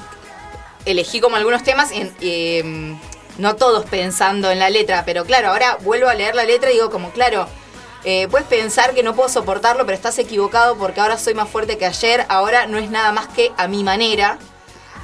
elegí 0.85 1.21
como 1.21 1.37
algunos 1.37 1.63
temas, 1.63 1.91
en- 1.93 2.15
eh, 2.21 2.97
no 3.39 3.57
todos 3.57 3.85
pensando 3.87 4.51
en 4.51 4.59
la 4.59 4.71
letra, 4.71 5.05
pero 5.05 5.25
claro, 5.25 5.49
ahora 5.51 5.77
vuelvo 5.83 6.09
a 6.09 6.15
leer 6.15 6.35
la 6.35 6.45
letra 6.45 6.71
y 6.71 6.75
digo 6.75 6.91
como, 6.91 7.11
claro, 7.13 7.47
eh, 8.05 8.27
puedes 8.29 8.47
pensar 8.47 8.95
que 8.95 9.03
no 9.03 9.15
puedo 9.15 9.29
soportarlo, 9.29 9.85
pero 9.85 9.95
estás 9.97 10.19
equivocado 10.19 10.77
porque 10.77 11.01
ahora 11.01 11.19
soy 11.19 11.35
más 11.35 11.49
fuerte 11.49 11.79
que 11.79 11.87
ayer, 11.87 12.25
ahora 12.29 12.67
no 12.67 12.79
es 12.79 12.91
nada 12.91 13.13
más 13.13 13.29
que 13.29 13.53
a 13.57 13.69
mi 13.69 13.85
manera. 13.85 14.39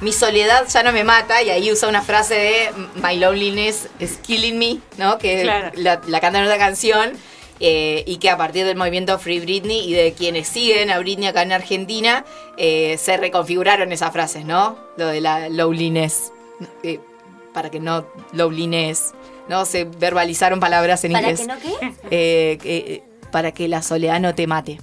Mi 0.01 0.11
soledad 0.11 0.67
ya 0.67 0.83
no 0.83 0.91
me 0.91 1.03
mata, 1.03 1.41
y 1.41 1.49
ahí 1.49 1.71
usa 1.71 1.87
una 1.87 2.01
frase 2.01 2.35
de 2.35 2.69
My 3.01 3.17
loneliness 3.17 3.87
is 3.99 4.17
killing 4.17 4.57
me, 4.59 4.79
¿no? 4.97 5.17
Que 5.17 5.41
Claro. 5.43 5.71
la, 5.75 6.01
la 6.07 6.19
canta 6.19 6.39
en 6.39 6.45
otra 6.45 6.57
canción. 6.57 7.13
eh, 7.61 8.03
y 8.05 8.17
que 8.17 8.29
a 8.29 8.35
partir 8.35 8.65
del 8.65 8.75
movimiento 8.75 9.17
Free 9.17 9.39
Britney 9.39 9.89
y 9.89 9.93
de 9.93 10.11
quienes 10.11 10.45
siguen 10.49 10.89
a 10.89 10.99
Britney 10.99 11.29
acá 11.29 11.41
en 11.41 11.53
Argentina, 11.53 12.25
eh, 12.57 12.97
se 12.99 13.15
reconfiguraron 13.15 13.93
esas 13.93 14.11
frases, 14.11 14.43
¿no? 14.43 14.77
Lo 14.97 15.07
de 15.07 15.21
la 15.21 15.47
loneliness. 15.47 16.33
eh, 16.83 16.99
para 17.53 17.69
que 17.71 17.79
no, 17.79 18.05
loneliness, 18.33 19.13
¿no? 19.47 19.63
Se 19.63 19.85
verbalizaron 19.85 20.59
palabras 20.59 21.05
en 21.05 21.13
¿Para 21.13 21.29
inglés. 21.31 21.39
que 21.39 21.47
no 21.47 21.59
qué? 21.79 21.93
Eh, 22.11 22.57
eh, 22.65 23.03
para 23.31 23.53
que 23.53 23.69
la 23.69 23.81
soledad 23.81 24.19
no 24.19 24.35
te 24.35 24.47
mate. 24.47 24.81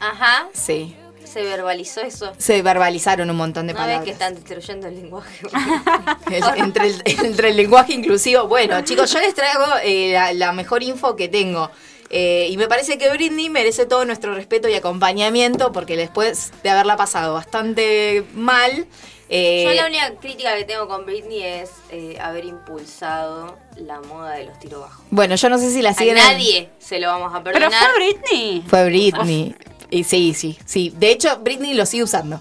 Ajá, 0.00 0.48
Sí. 0.52 0.96
Se 1.36 1.42
verbalizó 1.42 2.00
eso. 2.00 2.32
Se 2.38 2.62
verbalizaron 2.62 3.28
un 3.28 3.36
montón 3.36 3.66
de 3.66 3.74
No 3.74 3.78
ves 3.80 3.84
palabras. 3.86 4.04
que 4.06 4.12
están 4.12 4.34
destruyendo 4.34 4.86
el 4.88 4.94
lenguaje. 4.96 5.46
El- 6.30 6.60
entre, 6.64 6.86
el, 6.86 7.02
entre 7.04 7.50
el 7.50 7.56
lenguaje 7.56 7.92
inclusivo. 7.92 8.46
Bueno, 8.48 8.80
chicos, 8.82 9.12
yo 9.12 9.20
les 9.20 9.34
traigo 9.34 9.64
eh, 9.82 10.12
la, 10.14 10.32
la 10.32 10.52
mejor 10.52 10.82
info 10.82 11.14
que 11.14 11.28
tengo. 11.28 11.70
Eh, 12.08 12.46
y 12.50 12.56
me 12.56 12.68
parece 12.68 12.96
que 12.98 13.10
Britney 13.10 13.50
merece 13.50 13.84
todo 13.84 14.04
nuestro 14.04 14.32
respeto 14.34 14.68
y 14.68 14.74
acompañamiento 14.74 15.72
porque 15.72 15.96
después 15.96 16.52
de 16.62 16.70
haberla 16.70 16.96
pasado 16.96 17.34
bastante 17.34 18.24
mal. 18.32 18.86
eh, 19.28 19.64
Yo 19.66 19.74
la 19.74 19.86
única 19.88 20.14
crítica 20.20 20.56
que 20.56 20.64
tengo 20.64 20.86
con 20.88 21.04
Britney 21.04 21.42
es 21.42 21.70
eh, 21.90 22.16
haber 22.20 22.44
impulsado 22.44 23.58
la 23.76 24.00
moda 24.02 24.34
de 24.34 24.44
los 24.44 24.58
tiros 24.60 24.82
bajos. 24.82 25.04
bueno, 25.10 25.34
yo 25.34 25.48
no 25.50 25.58
sé 25.58 25.70
si 25.70 25.82
la 25.82 25.90
A 25.90 25.94
siguen. 25.94 26.16
en- 26.16 26.24
nadie 26.24 26.70
se 26.78 27.00
lo 27.00 27.08
vamos 27.08 27.34
a 27.34 27.42
Pero 27.42 27.58
perdonar. 27.58 27.80
fue 27.82 27.94
Britney. 27.96 28.64
Fue 28.68 28.84
Britney. 28.86 29.54
Y 29.90 30.04
sí, 30.04 30.34
sí, 30.34 30.58
sí. 30.64 30.92
De 30.96 31.10
hecho, 31.10 31.38
Britney 31.38 31.74
lo 31.74 31.86
sigue 31.86 32.02
usando. 32.02 32.40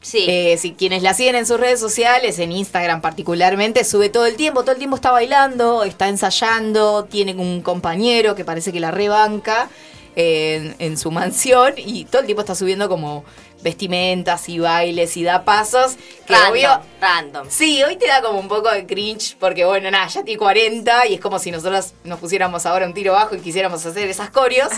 Sí. 0.00 0.26
Eh, 0.28 0.56
si 0.58 0.74
quienes 0.74 1.02
la 1.02 1.12
siguen 1.12 1.34
en 1.34 1.46
sus 1.46 1.58
redes 1.58 1.80
sociales, 1.80 2.38
en 2.38 2.52
Instagram 2.52 3.00
particularmente, 3.00 3.84
sube 3.84 4.08
todo 4.08 4.26
el 4.26 4.36
tiempo, 4.36 4.62
todo 4.62 4.72
el 4.72 4.78
tiempo 4.78 4.96
está 4.96 5.10
bailando, 5.10 5.82
está 5.82 6.08
ensayando, 6.08 7.04
tiene 7.04 7.34
un 7.34 7.62
compañero 7.62 8.34
que 8.34 8.44
parece 8.44 8.72
que 8.72 8.78
la 8.78 8.92
rebanca 8.92 9.68
en, 10.14 10.76
en 10.78 10.96
su 10.96 11.10
mansión 11.10 11.74
y 11.76 12.04
todo 12.04 12.20
el 12.20 12.26
tiempo 12.26 12.42
está 12.42 12.54
subiendo 12.54 12.88
como 12.88 13.24
vestimentas 13.62 14.48
y 14.48 14.58
bailes 14.58 15.16
y 15.16 15.24
da 15.24 15.44
pasos. 15.44 15.96
Que 16.26 16.32
random, 16.32 16.52
obvio, 16.52 16.80
random. 17.00 17.46
Sí, 17.50 17.82
hoy 17.82 17.96
te 17.96 18.06
da 18.06 18.22
como 18.22 18.38
un 18.38 18.48
poco 18.48 18.70
de 18.70 18.86
cringe 18.86 19.36
porque, 19.38 19.64
bueno, 19.64 19.90
nada, 19.90 20.06
ya 20.08 20.22
tiene 20.22 20.38
40 20.38 21.06
y 21.08 21.14
es 21.14 21.20
como 21.20 21.38
si 21.38 21.50
nosotros 21.50 21.92
nos 22.04 22.18
pusiéramos 22.18 22.66
ahora 22.66 22.86
un 22.86 22.94
tiro 22.94 23.12
bajo 23.12 23.34
y 23.34 23.40
quisiéramos 23.40 23.84
hacer 23.84 24.08
esas 24.08 24.30
coreos. 24.30 24.70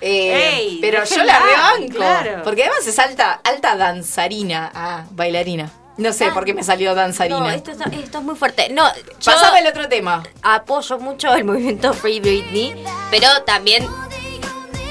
Eh, 0.00 0.54
Ey, 0.56 0.78
pero 0.80 1.04
yo 1.04 1.24
la 1.24 1.38
rebanco. 1.38 1.94
claro. 1.96 2.42
Porque 2.44 2.64
además 2.64 2.86
es 2.86 2.98
alta, 2.98 3.40
alta 3.44 3.76
danzarina. 3.76 4.70
Ah, 4.74 5.04
bailarina. 5.10 5.70
No 5.96 6.12
sé 6.12 6.26
Ah, 6.26 6.34
por 6.34 6.44
qué 6.44 6.52
me 6.52 6.62
salió 6.62 6.94
danzarina. 6.94 7.38
No, 7.40 7.48
esto, 7.48 7.70
es 7.70 8.22
muy 8.22 8.34
fuerte. 8.34 8.68
No, 8.68 8.84
yo 8.94 9.32
Pasame 9.32 9.60
el 9.60 9.66
otro 9.68 9.88
tema. 9.88 10.22
apoyo 10.42 10.98
mucho 10.98 11.34
el 11.34 11.44
movimiento 11.44 11.94
Free 11.94 12.20
Britney, 12.20 12.74
pero 13.10 13.26
también 13.46 13.86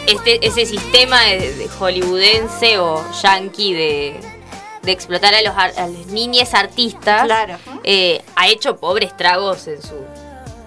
este, 0.07 0.45
ese 0.45 0.65
sistema 0.65 1.21
de, 1.21 1.53
de 1.53 1.67
hollywoodense 1.69 2.79
o 2.79 3.03
yankee 3.21 3.73
de, 3.73 4.19
de 4.83 4.91
explotar 4.91 5.33
a 5.35 5.41
los 5.41 5.55
a 5.55 5.67
las 5.67 5.89
niñas 6.07 6.53
artistas 6.53 7.23
Claro. 7.25 7.57
eh, 7.83 8.23
ha 8.35 8.47
hecho 8.47 8.77
pobres 8.77 9.09
estragos 9.11 9.67
en 9.67 9.81
su 9.81 9.95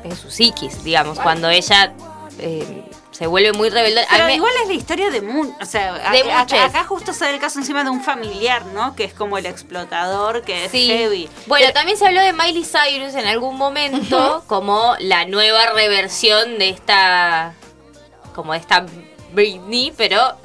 en 0.05 0.17
su 0.17 0.31
psiquis, 0.31 0.85
digamos, 0.85 1.19
cuando 1.19 1.49
ella 1.51 1.93
eh, 2.39 2.88
se 3.19 3.27
vuelve 3.27 3.53
muy 3.53 3.69
rebelde. 3.69 4.07
Pero 4.09 4.27
me- 4.27 4.35
igual 4.37 4.53
es 4.63 4.69
la 4.69 4.75
historia 4.75 5.11
de 5.11 5.21
Moon. 5.21 5.53
O 5.61 5.65
sea, 5.65 5.95
a- 6.09 6.13
De 6.13 6.21
a- 6.31 6.39
muchos. 6.41 6.59
acá 6.61 6.85
justo 6.85 7.13
se 7.13 7.25
ve 7.25 7.35
el 7.35 7.41
caso 7.41 7.59
encima 7.59 7.83
de 7.83 7.91
un 7.91 8.03
familiar, 8.03 8.65
¿no? 8.67 8.95
Que 8.95 9.03
es 9.05 9.13
como 9.13 9.39
el 9.39 9.47
explotador, 9.47 10.43
que 10.43 10.67
es 10.67 10.71
Sí. 10.71 10.87
heavy. 10.87 11.29
Bueno, 11.47 11.73
también 11.73 11.99
se 11.99 12.07
habló 12.07 12.21
de 12.21 12.33
Miley 12.33 12.65
Cyrus 12.65 13.15
en 13.15 13.27
algún 13.27 13.57
momento 13.57 14.45
como 14.47 14.95
la 15.01 15.25
nueva 15.25 15.67
reversión 15.75 16.59
de 16.59 16.69
esta 16.69 17.55
como 18.35 18.53
de 18.53 18.61
esta 18.61 18.87
Britney, 19.33 19.93
pero 19.97 20.37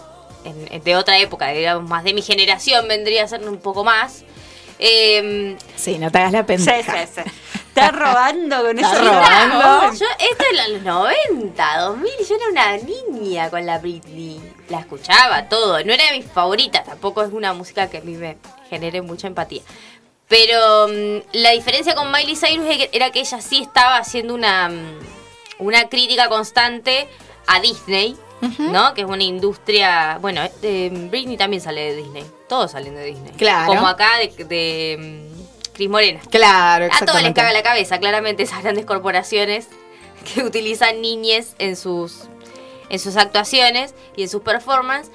en- 0.43 0.67
en- 0.73 0.83
de 0.83 0.95
otra 0.95 1.19
época, 1.19 1.49
digamos, 1.49 1.87
más 1.87 2.03
de 2.03 2.13
mi 2.15 2.23
generación 2.23 2.87
vendría 2.87 3.23
a 3.23 3.27
ser 3.27 3.47
un 3.47 3.57
poco 3.59 3.83
más. 3.83 4.23
Eh, 4.79 5.55
Sí, 5.75 5.99
no 5.99 6.11
te 6.11 6.17
hagas 6.17 6.31
la 6.31 6.39
Sí, 6.39 6.45
pendeja. 6.45 7.05
sí, 7.05 7.13
sí. 7.15 7.21
Está 7.75 7.89
robando 7.89 8.61
con 8.61 8.77
Está 8.77 8.93
eso. 8.93 9.03
robando. 9.03 9.93
yo, 9.97 10.05
esto 10.19 10.43
en 10.51 10.73
los 10.73 10.83
90, 10.83 11.79
2000, 11.79 12.11
yo 12.29 12.35
era 12.35 12.47
una 12.51 12.77
niña 12.77 13.49
con 13.49 13.65
la 13.65 13.79
Britney. 13.79 14.39
La 14.69 14.79
escuchaba 14.81 15.49
todo. 15.49 15.83
No 15.83 15.91
era 15.91 16.11
de 16.11 16.19
mis 16.19 16.25
favoritas, 16.31 16.85
tampoco 16.85 17.23
es 17.23 17.33
una 17.33 17.53
música 17.53 17.89
que 17.89 17.97
a 17.97 18.01
mí 18.01 18.13
me 18.13 18.37
genere 18.69 19.01
mucha 19.01 19.25
empatía. 19.25 19.63
Pero 20.27 20.87
mm, 20.87 21.21
la 21.33 21.51
diferencia 21.51 21.95
con 21.95 22.11
Miley 22.11 22.35
Cyrus 22.35 22.65
era 22.91 23.09
que 23.11 23.21
ella 23.21 23.41
sí 23.41 23.63
estaba 23.63 23.97
haciendo 23.97 24.35
una, 24.35 24.69
mm, 24.69 24.99
una 25.59 25.89
crítica 25.89 26.29
constante 26.29 27.07
a 27.47 27.59
Disney, 27.59 28.15
¿no? 28.59 28.93
Que 28.93 29.01
es 29.01 29.07
una 29.07 29.23
industria. 29.23 30.17
Bueno, 30.21 30.41
eh, 30.61 30.89
Britney 31.09 31.37
también 31.37 31.61
sale 31.61 31.81
de 31.93 31.95
Disney. 32.03 32.25
Todos 32.47 32.71
salen 32.71 32.93
de 32.95 33.05
Disney. 33.05 33.31
Claro. 33.33 33.67
Como 33.67 33.87
acá 33.87 34.09
de, 34.19 34.43
de 34.45 34.97
mm, 34.99 35.32
Cris 35.73 35.89
Morena. 35.89 36.19
Claro, 36.29 36.85
A 36.85 36.87
todos 36.87 36.91
les 36.91 36.99
exactamente. 36.99 37.41
caga 37.41 37.53
la 37.53 37.63
cabeza, 37.63 37.99
claramente, 37.99 38.43
esas 38.43 38.63
grandes 38.63 38.85
corporaciones 38.85 39.67
que 40.33 40.43
utilizan 40.43 41.01
niñes 41.01 41.55
en 41.59 41.75
sus, 41.75 42.25
en 42.89 42.99
sus 42.99 43.17
actuaciones 43.17 43.93
y 44.15 44.23
en 44.23 44.29
sus 44.29 44.41
performances. 44.41 45.11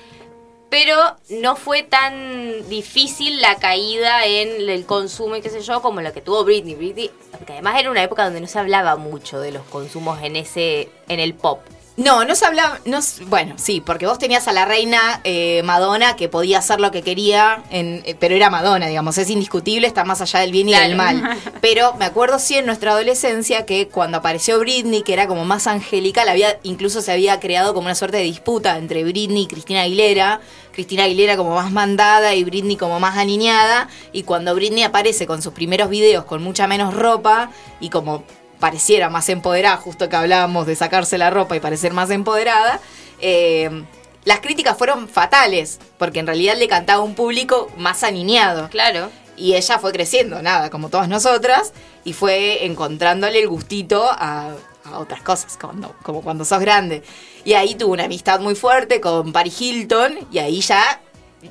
Pero 0.71 1.17
no 1.31 1.57
fue 1.57 1.83
tan 1.83 2.69
difícil 2.69 3.41
la 3.41 3.55
caída 3.55 4.27
en 4.27 4.69
el 4.69 4.85
consumo 4.85 5.35
y 5.37 5.41
qué 5.41 5.49
sé 5.49 5.63
yo, 5.63 5.81
como 5.81 6.03
la 6.03 6.13
que 6.13 6.21
tuvo 6.21 6.45
Britney. 6.45 6.75
Britney, 6.75 7.11
porque 7.31 7.55
además 7.55 7.81
era 7.81 7.91
una 7.91 8.03
época 8.03 8.25
donde 8.25 8.43
no 8.43 8.47
se 8.47 8.59
hablaba 8.59 8.97
mucho 8.97 9.41
de 9.41 9.51
los 9.51 9.63
consumos 9.65 10.21
en 10.23 10.37
ese, 10.37 10.91
en 11.09 11.21
el 11.21 11.33
pop. 11.33 11.61
No, 11.99 12.25
no 12.25 12.37
se 12.37 12.47
hablaba. 12.47 12.79
No, 12.85 13.01
bueno, 13.27 13.55
sí, 13.59 13.81
porque 13.81 14.07
vos 14.07 14.19
tenías 14.21 14.47
a 14.47 14.53
la 14.53 14.65
reina 14.65 15.21
eh, 15.25 15.63
Madonna 15.65 16.15
que 16.15 16.29
podía 16.29 16.59
hacer 16.59 16.81
lo 16.81 16.93
que 16.93 17.03
quería, 17.03 17.65
en- 17.71 18.03
eh, 18.07 18.15
pero 18.19 18.37
era 18.37 18.51
Madonna, 18.51 18.87
digamos, 18.87 19.19
es 19.19 19.29
indiscutible, 19.31 19.89
está 19.89 20.05
más 20.05 20.21
allá 20.21 20.39
del 20.39 20.53
bien 20.53 20.69
y 20.69 20.75
del 20.75 20.95
mal. 20.95 21.37
Pero 21.61 21.95
me 21.95 22.05
acuerdo 22.05 22.39
sí 22.39 22.55
en 22.57 22.67
nuestra 22.67 22.93
adolescencia 22.93 23.67
que 23.67 23.89
cuando 23.89 24.19
apareció 24.19 24.61
Britney, 24.61 25.03
que 25.03 25.13
era 25.13 25.27
como 25.27 25.45
más 25.45 25.67
angelical, 25.67 26.29
había, 26.29 26.61
incluso 26.63 27.03
se 27.03 27.11
había 27.11 27.41
creado 27.41 27.75
como 27.75 27.87
una 27.87 27.97
suerte 27.97 28.19
de 28.19 28.23
disputa 28.23 28.79
entre 28.79 29.03
Britney 29.03 29.43
y 29.43 29.47
Cristina 29.49 29.83
Aguilera. 29.83 30.41
Cristina 30.73 31.03
Aguilera 31.03 31.37
como 31.37 31.57
más 31.57 31.73
mandada 31.73 32.37
y 32.37 32.45
Britney 32.45 32.77
como 32.77 33.01
más 33.01 33.19
aniñada. 33.19 33.89
Y 34.13 34.23
cuando 34.23 34.55
Britney 34.55 34.85
aparece 34.85 35.27
con 35.27 35.43
sus 35.43 35.53
primeros 35.53 35.91
videos 35.91 36.25
con 36.27 36.41
mucha 36.45 36.69
menos 36.69 36.95
ropa 36.95 37.51
y 37.81 37.91
como 37.91 38.23
pareciera 38.61 39.09
más 39.11 39.29
empoderada, 39.29 39.77
justo 39.77 40.09
que 40.09 40.17
hablábamos 40.17 40.67
de 40.67 40.77
sacarse 40.77 41.19
la 41.19 41.31
ropa 41.31 41.57
y 41.57 41.61
parecer 41.61 41.93
más 41.93 42.11
empoderada, 42.11 42.81
eh, 43.21 43.85
las 44.25 44.41
críticas 44.41 44.77
fueron 44.77 45.09
fatales, 45.09 45.79
porque 45.97 46.19
en 46.19 46.27
realidad 46.27 46.57
le 46.57 46.69
cantaba 46.69 47.01
a 47.01 47.05
un 47.05 47.15
público 47.15 47.71
más 47.77 48.03
aniñado. 48.03 48.69
Claro. 48.69 49.11
Y 49.37 49.55
ella 49.55 49.79
fue 49.79 49.93
creciendo, 49.93 50.43
nada, 50.43 50.69
como 50.69 50.89
todas 50.89 51.09
nosotras, 51.09 51.73
y 52.05 52.13
fue 52.13 52.67
encontrándole 52.67 53.41
el 53.41 53.49
gustito 53.49 54.05
a, 54.11 54.51
a 54.85 54.99
otras 54.99 55.23
cosas, 55.23 55.57
cuando, 55.57 55.95
como 56.03 56.23
cuando 56.23 56.45
sos 56.45 56.59
grande. 56.61 57.05
Y 57.45 57.55
ahí 57.55 57.77
tuvo 57.77 57.93
una 57.93 58.05
amistad 58.05 58.41
muy 58.41 58.57
fuerte 58.57 59.01
con 59.01 59.33
Paris 59.33 59.61
Hilton, 59.61 60.19
y 60.33 60.39
ahí 60.39 60.61
ya 60.61 61.01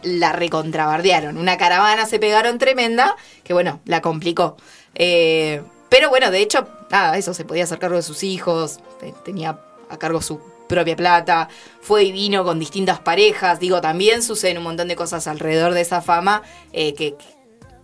la 0.04 0.34
recontrabardearon. 0.34 1.38
Una 1.38 1.58
caravana 1.58 2.06
se 2.06 2.20
pegaron 2.20 2.60
tremenda, 2.60 3.16
que 3.44 3.54
bueno, 3.54 3.80
la 3.86 4.02
complicó. 4.02 4.58
Eh, 4.94 5.62
pero 5.98 6.10
bueno, 6.10 6.30
de 6.32 6.42
hecho, 6.42 6.68
nada, 6.92 7.18
eso, 7.18 7.34
se 7.34 7.44
podía 7.46 7.63
hacer 7.63 7.80
cargo 7.80 7.96
de 7.96 8.04
sus 8.04 8.24
hijos, 8.24 8.80
te- 9.00 9.13
tenía 9.25 9.60
a 9.89 9.98
cargo 9.98 10.22
su 10.22 10.39
propia 10.70 10.96
plata, 10.96 11.48
fue 11.82 12.04
y 12.04 12.12
vino 12.12 12.44
con 12.44 12.60
distintas 12.60 13.00
parejas, 13.00 13.60
digo, 13.60 13.82
también 13.82 14.22
suceden 14.22 14.58
un 14.60 14.63
montón 14.66 14.88
de 14.88 14.96
cosas 14.96 15.25
alrededor 15.27 15.74
de 15.74 15.82
esa 15.82 16.01
fama, 16.01 16.44
eh, 16.74 16.94
que, 16.94 17.16
que- 17.16 17.25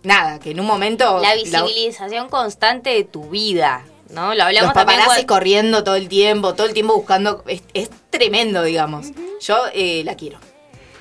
nada, 0.02 0.38
que 0.38 0.50
en 0.52 0.60
un 0.60 0.66
momento... 0.66 1.18
La 1.20 1.34
la- 1.34 1.42
visibilización 1.64 2.28
constante 2.28 2.90
de 2.90 3.04
tu 3.04 3.30
vida, 3.30 3.84
¿no? 4.10 4.28
Lo 4.28 4.34
los 4.34 4.44
hablamos 4.44 4.74
también 4.74 4.98
paparazzis 5.00 5.24
cuando- 5.26 5.34
corriendo 5.34 5.82
todo 5.84 5.96
el 5.96 6.08
tiempo, 6.08 6.54
todo 6.54 6.66
el 6.66 6.74
tiempo 6.74 6.94
buscando. 6.94 7.42
Es, 7.48 7.62
es 7.72 7.88
tremendo, 8.10 8.62
digamos. 8.62 9.06
Yo 9.40 9.56
eh, 9.72 10.02
la 10.04 10.14
quiero. 10.14 10.38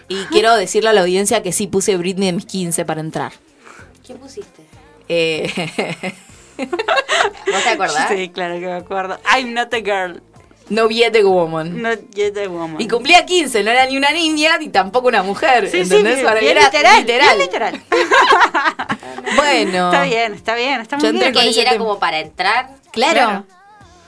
Y 0.08 0.16
quiero 0.32 0.56
decirle 0.56 0.90
a 0.90 0.94
la 0.94 1.02
audiencia 1.02 1.44
que 1.44 1.52
sí 1.52 1.68
puse 1.68 1.98
Britney 1.98 2.28
de 2.28 2.34
mis 2.34 2.46
15 2.46 2.86
para 2.86 3.02
entrar. 3.02 3.34
¿Qué 4.08 4.16
pusiste? 4.16 4.64
Eh, 5.10 5.52
¿Vos 6.66 7.64
te 7.64 7.70
acordás? 7.70 8.10
Sí, 8.10 8.30
claro 8.30 8.56
que 8.56 8.66
me 8.66 8.74
acuerdo. 8.74 9.20
I'm 9.36 9.54
not 9.54 9.74
a 9.74 9.78
girl, 9.78 10.22
no 10.70 10.90
yet 10.90 11.16
a 11.16 11.26
woman. 11.26 11.82
not 11.82 12.00
yet 12.14 12.38
a 12.38 12.50
woman. 12.50 12.80
Y 12.82 12.88
cumplía 12.88 13.26
15, 13.26 13.64
no 13.64 13.72
era 13.72 13.86
ni 13.86 13.98
una 13.98 14.12
niña 14.12 14.58
ni 14.58 14.70
tampoco 14.70 15.08
una 15.08 15.24
mujer. 15.24 15.66
Sí, 15.70 15.78
sí, 15.86 15.96
¿Entendés? 15.96 16.16
bien, 16.16 16.26
Para 16.26 16.40
mí 16.40 16.46
bien 16.46 16.58
era 16.58 16.68
literal, 16.68 17.04
bien 17.06 17.38
literal. 17.40 17.82
Bueno. 19.36 19.92
Está 19.92 20.04
bien, 20.04 20.34
está 20.34 20.56
bien, 20.56 20.82
está 20.82 20.98
Yo 20.98 21.02
muy 21.02 21.10
entré 21.10 21.22
bien. 21.32 21.34
con 21.34 21.44
Que 21.44 21.50
ese 21.50 21.62
era 21.62 21.72
tema. 21.72 21.84
como 21.86 22.00
para 22.00 22.20
entrar. 22.20 22.70
Claro. 22.92 23.14
Claro. 23.14 23.46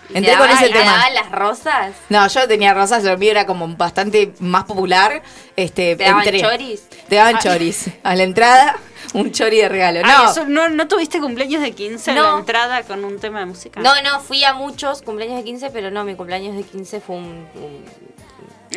y 0.09 0.17
Entré 0.17 0.33
te 0.33 0.38
con 0.38 0.50
ese 0.50 0.67
te 0.67 0.74
tema. 0.74 0.91
daban 0.91 1.13
las 1.15 1.31
rosas. 1.31 1.91
No, 2.09 2.27
yo 2.27 2.47
tenía 2.47 2.74
rosas, 2.74 3.03
lo 3.03 3.17
mío 3.17 3.31
era 3.31 3.45
como 3.45 3.67
bastante 3.75 4.33
más 4.39 4.65
popular. 4.65 5.24
Este, 5.55 5.95
¿Te 5.95 6.03
daban 6.03 6.24
entré. 6.24 6.41
choris? 6.41 6.83
Te 7.09 7.15
daban 7.15 7.39
choris. 7.39 7.89
A 8.03 8.15
la 8.15 8.24
entrada, 8.24 8.75
un 9.13 9.31
chori 9.31 9.57
de 9.57 9.69
regalo. 9.69 10.01
Ay, 10.03 10.12
No, 10.25 10.31
eso, 10.31 10.45
¿no, 10.45 10.69
¿no 10.69 10.88
tuviste 10.88 11.19
cumpleaños 11.19 11.62
de 11.62 11.71
15 11.71 12.12
en 12.12 12.17
No. 12.17 12.33
la 12.33 12.39
entrada 12.39 12.83
con 12.83 13.03
un 13.05 13.19
tema 13.19 13.39
de 13.39 13.45
música? 13.45 13.79
No, 13.81 13.91
no, 14.03 14.19
fui 14.21 14.43
a 14.43 14.53
muchos 14.53 15.01
cumpleaños 15.01 15.38
de 15.38 15.43
15, 15.43 15.69
pero 15.71 15.91
no, 15.91 16.03
mi 16.03 16.15
cumpleaños 16.15 16.55
de 16.55 16.63
15 16.63 17.00
fue 17.01 17.15
un... 17.17 17.47
un- 17.55 17.85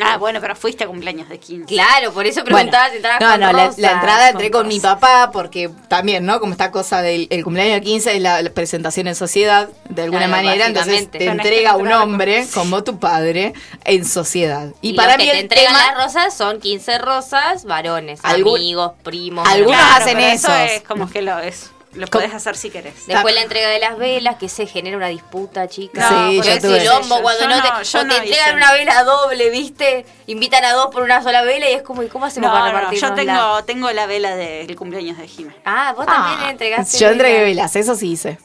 Ah, 0.02 0.16
bueno, 0.18 0.40
pero 0.40 0.54
fuiste 0.56 0.84
a 0.84 0.86
cumpleaños 0.86 1.28
de 1.28 1.38
15. 1.38 1.66
Claro, 1.66 2.12
por 2.12 2.26
eso 2.26 2.42
Bueno, 2.42 2.56
preguntaba 2.56 2.90
si 2.90 2.96
entrabas 2.96 3.20
no, 3.20 3.30
con 3.30 3.40
no, 3.40 3.52
la, 3.52 3.72
la 3.76 3.92
entrada 3.92 4.28
entré 4.30 4.50
con 4.50 4.58
con 4.62 4.68
mi 4.68 4.80
papá 4.80 5.30
porque 5.32 5.70
también, 5.88 6.26
¿no? 6.26 6.40
Como 6.40 6.50
esta 6.52 6.70
cosa 6.72 7.00
del 7.00 7.28
el 7.30 7.44
cumpleaños 7.44 7.74
de 7.74 7.80
15 7.82 8.16
es 8.16 8.22
la, 8.22 8.42
la 8.42 8.50
presentación 8.50 9.06
en 9.06 9.14
sociedad, 9.14 9.68
de 9.88 10.02
alguna 10.02 10.26
Claro, 10.26 10.42
manera, 10.42 10.66
entonces 10.66 11.08
te 11.10 11.26
entrega 11.26 11.76
un 11.76 11.92
hombre 11.92 12.46
como 12.52 12.82
tu 12.82 12.98
padre 12.98 13.52
en 13.84 14.04
sociedad. 14.04 14.72
Y, 14.80 14.90
Y, 14.90 14.92
para 14.94 15.10
los 15.12 15.18
mí 15.18 15.24
que 15.26 15.30
te 15.32 15.40
entregan 15.40 15.74
tema, 15.74 15.86
las 15.94 16.04
rosas 16.04 16.36
son 16.36 16.58
15 16.60 16.98
rosas, 16.98 17.64
varones, 17.64 18.18
Algún- 18.24 18.56
amigos, 18.56 18.92
primos. 19.04 19.46
algunos. 19.48 19.78
Claro, 19.80 20.04
hacen 20.04 20.18
eso 20.20 20.52
es 20.54 20.82
como 20.82 21.08
que 21.08 21.22
lo 21.22 21.38
es. 21.38 21.70
Lo 21.94 22.06
podés 22.06 22.34
hacer 22.34 22.54
si 22.56 22.68
querés. 22.70 23.06
Después 23.06 23.34
la 23.34 23.40
entrega 23.42 23.68
de 23.70 23.78
las 23.78 23.96
velas, 23.96 24.36
que 24.36 24.48
se 24.50 24.66
genera 24.66 24.96
una 24.96 25.08
disputa, 25.08 25.68
chicas. 25.68 26.06
Sí, 26.08 26.36
Porque 26.36 26.54
yo 26.54 26.60
tuve. 26.60 26.78
quilombo 26.80 27.16
Yo- 27.16 27.22
cuando 27.22 27.40
yo 27.42 27.48
no 27.48 27.62
te, 27.62 27.68
no- 27.70 27.82
yo 27.82 27.98
o 28.00 28.04
no 28.04 28.14
te 28.14 28.20
entregan 28.20 28.56
una 28.56 28.72
vela 28.72 29.04
doble, 29.04 29.50
¿viste? 29.50 30.04
Invitan 30.26 30.64
a 30.66 30.72
dos 30.74 30.88
por 30.92 31.02
una 31.02 31.22
sola 31.22 31.42
vela 31.42 31.68
y 31.70 31.72
es 31.72 31.82
como, 31.82 32.02
¿y 32.02 32.08
cómo 32.08 32.26
hacemos 32.26 32.48
No, 32.50 32.54
para 32.54 32.66
no, 32.66 32.72
no, 32.72 32.78
repartirnos 32.90 33.10
yo 33.10 33.16
tengo, 33.16 33.64
tengo 33.64 33.90
la 33.92 34.06
vela 34.06 34.36
del 34.36 34.76
cumpleaños 34.76 35.16
de 35.16 35.26
Jimé. 35.28 35.54
Ah, 35.64 35.94
vos 35.96 36.04
también 36.06 36.38
Ah, 36.40 36.44
le 36.44 36.50
entregaste 36.50 36.98
Yo 36.98 37.08
entregué 37.08 37.40
velas. 37.44 37.72
velas, 37.72 37.76
eso 37.76 37.94
sí 37.94 38.12
hice. 38.12 38.38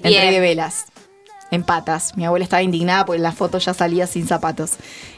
Bien. 0.00 0.14
Entregué 0.22 0.40
velas. 0.40 0.86
En 1.52 1.62
patas. 1.62 2.16
Mi 2.16 2.24
abuela 2.24 2.42
estaba 2.44 2.62
indignada 2.62 3.04
porque 3.06 3.20
la 3.20 3.30
foto 3.30 3.58
ya 3.58 3.72
salía 3.72 4.06
sin 4.08 4.26
zapatos. 4.26 4.72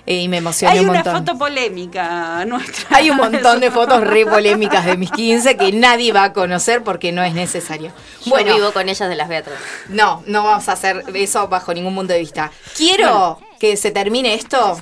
Eh, 0.04 0.16
y 0.22 0.28
me 0.28 0.36
emocioné 0.36 0.74
Hay 0.74 0.80
un 0.80 0.90
una 0.90 1.02
montón. 1.02 1.24
foto 1.26 1.38
polémica 1.38 2.44
nuestra. 2.46 2.96
Hay 2.96 3.08
un 3.10 3.16
montón 3.16 3.60
de 3.60 3.70
fotos 3.70 4.02
re 4.02 4.26
polémicas 4.26 4.84
de 4.84 4.96
mis 4.98 5.10
15 5.10 5.56
que 5.56 5.72
nadie 5.72 6.12
va 6.12 6.24
a 6.24 6.32
conocer 6.34 6.84
porque 6.84 7.12
no 7.12 7.22
es 7.22 7.32
necesario. 7.32 7.92
Yo 8.24 8.30
Bueno, 8.30 8.54
vivo 8.54 8.72
con 8.72 8.88
ellas 8.90 9.08
de 9.08 9.16
las 9.16 9.28
Beatriz. 9.28 9.56
no, 9.88 10.22
no 10.26 10.44
vamos 10.44 10.68
a 10.68 10.72
hacer 10.72 11.02
eso 11.14 11.48
bajo 11.48 11.72
ningún 11.72 11.94
punto 11.94 12.12
de 12.12 12.18
vista. 12.18 12.50
Quiero 12.76 13.40
que 13.58 13.76
se 13.78 13.90
termine 13.90 14.34
esto 14.34 14.80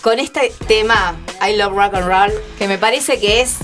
con 0.00 0.18
este 0.18 0.52
tema 0.68 1.14
I 1.46 1.56
Love 1.56 1.72
Rock 1.74 1.94
and 1.94 2.06
Roll, 2.06 2.32
que 2.56 2.68
me 2.68 2.78
parece 2.78 3.18
que 3.20 3.40
es 3.42 3.56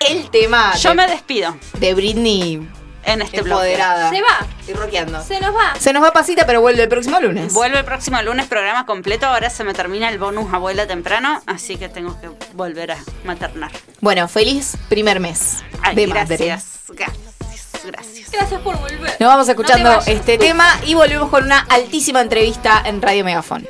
el 0.00 0.28
tema 0.30 0.74
Yo 0.76 0.90
de, 0.90 0.94
me 0.96 1.06
despido 1.06 1.56
de 1.78 1.94
Britney 1.94 2.68
en 3.12 3.22
este 3.22 3.42
bloque. 3.42 3.72
empoderada. 3.72 4.10
Se 4.10 4.20
va. 4.22 4.46
Y 4.68 4.72
rockeando. 4.72 5.22
Se 5.22 5.40
nos 5.40 5.54
va. 5.54 5.74
Se 5.78 5.92
nos 5.92 6.02
va 6.02 6.12
pasita, 6.12 6.46
pero 6.46 6.60
vuelve 6.60 6.82
el 6.82 6.88
próximo 6.88 7.20
lunes. 7.20 7.52
Vuelve 7.52 7.78
el 7.78 7.84
próximo 7.84 8.20
lunes, 8.22 8.46
programa 8.46 8.86
completo. 8.86 9.26
Ahora 9.26 9.50
se 9.50 9.64
me 9.64 9.74
termina 9.74 10.08
el 10.08 10.18
bonus 10.18 10.52
abuela 10.52 10.86
temprano, 10.86 11.42
así 11.46 11.76
que 11.76 11.88
tengo 11.88 12.20
que 12.20 12.28
volver 12.54 12.92
a 12.92 12.96
maternar. 13.24 13.70
Bueno, 14.00 14.28
feliz 14.28 14.76
primer 14.88 15.20
mes 15.20 15.58
Ay, 15.82 15.94
de 15.96 16.06
madre. 16.06 16.36
gracias, 16.36 16.66
gracias, 16.88 17.84
gracias. 17.84 18.30
Gracias 18.30 18.60
por 18.62 18.76
volver. 18.78 19.16
Nos 19.18 19.28
vamos 19.28 19.48
escuchando 19.48 19.84
No 19.90 19.98
te 19.98 20.10
vayas. 20.10 20.20
este 20.20 20.38
tema 20.38 20.66
y 20.86 20.94
volvemos 20.94 21.28
con 21.30 21.44
una 21.44 21.58
altísima 21.68 22.20
entrevista 22.20 22.82
en 22.84 23.02
Radio 23.02 23.24
Megafón. 23.24 23.66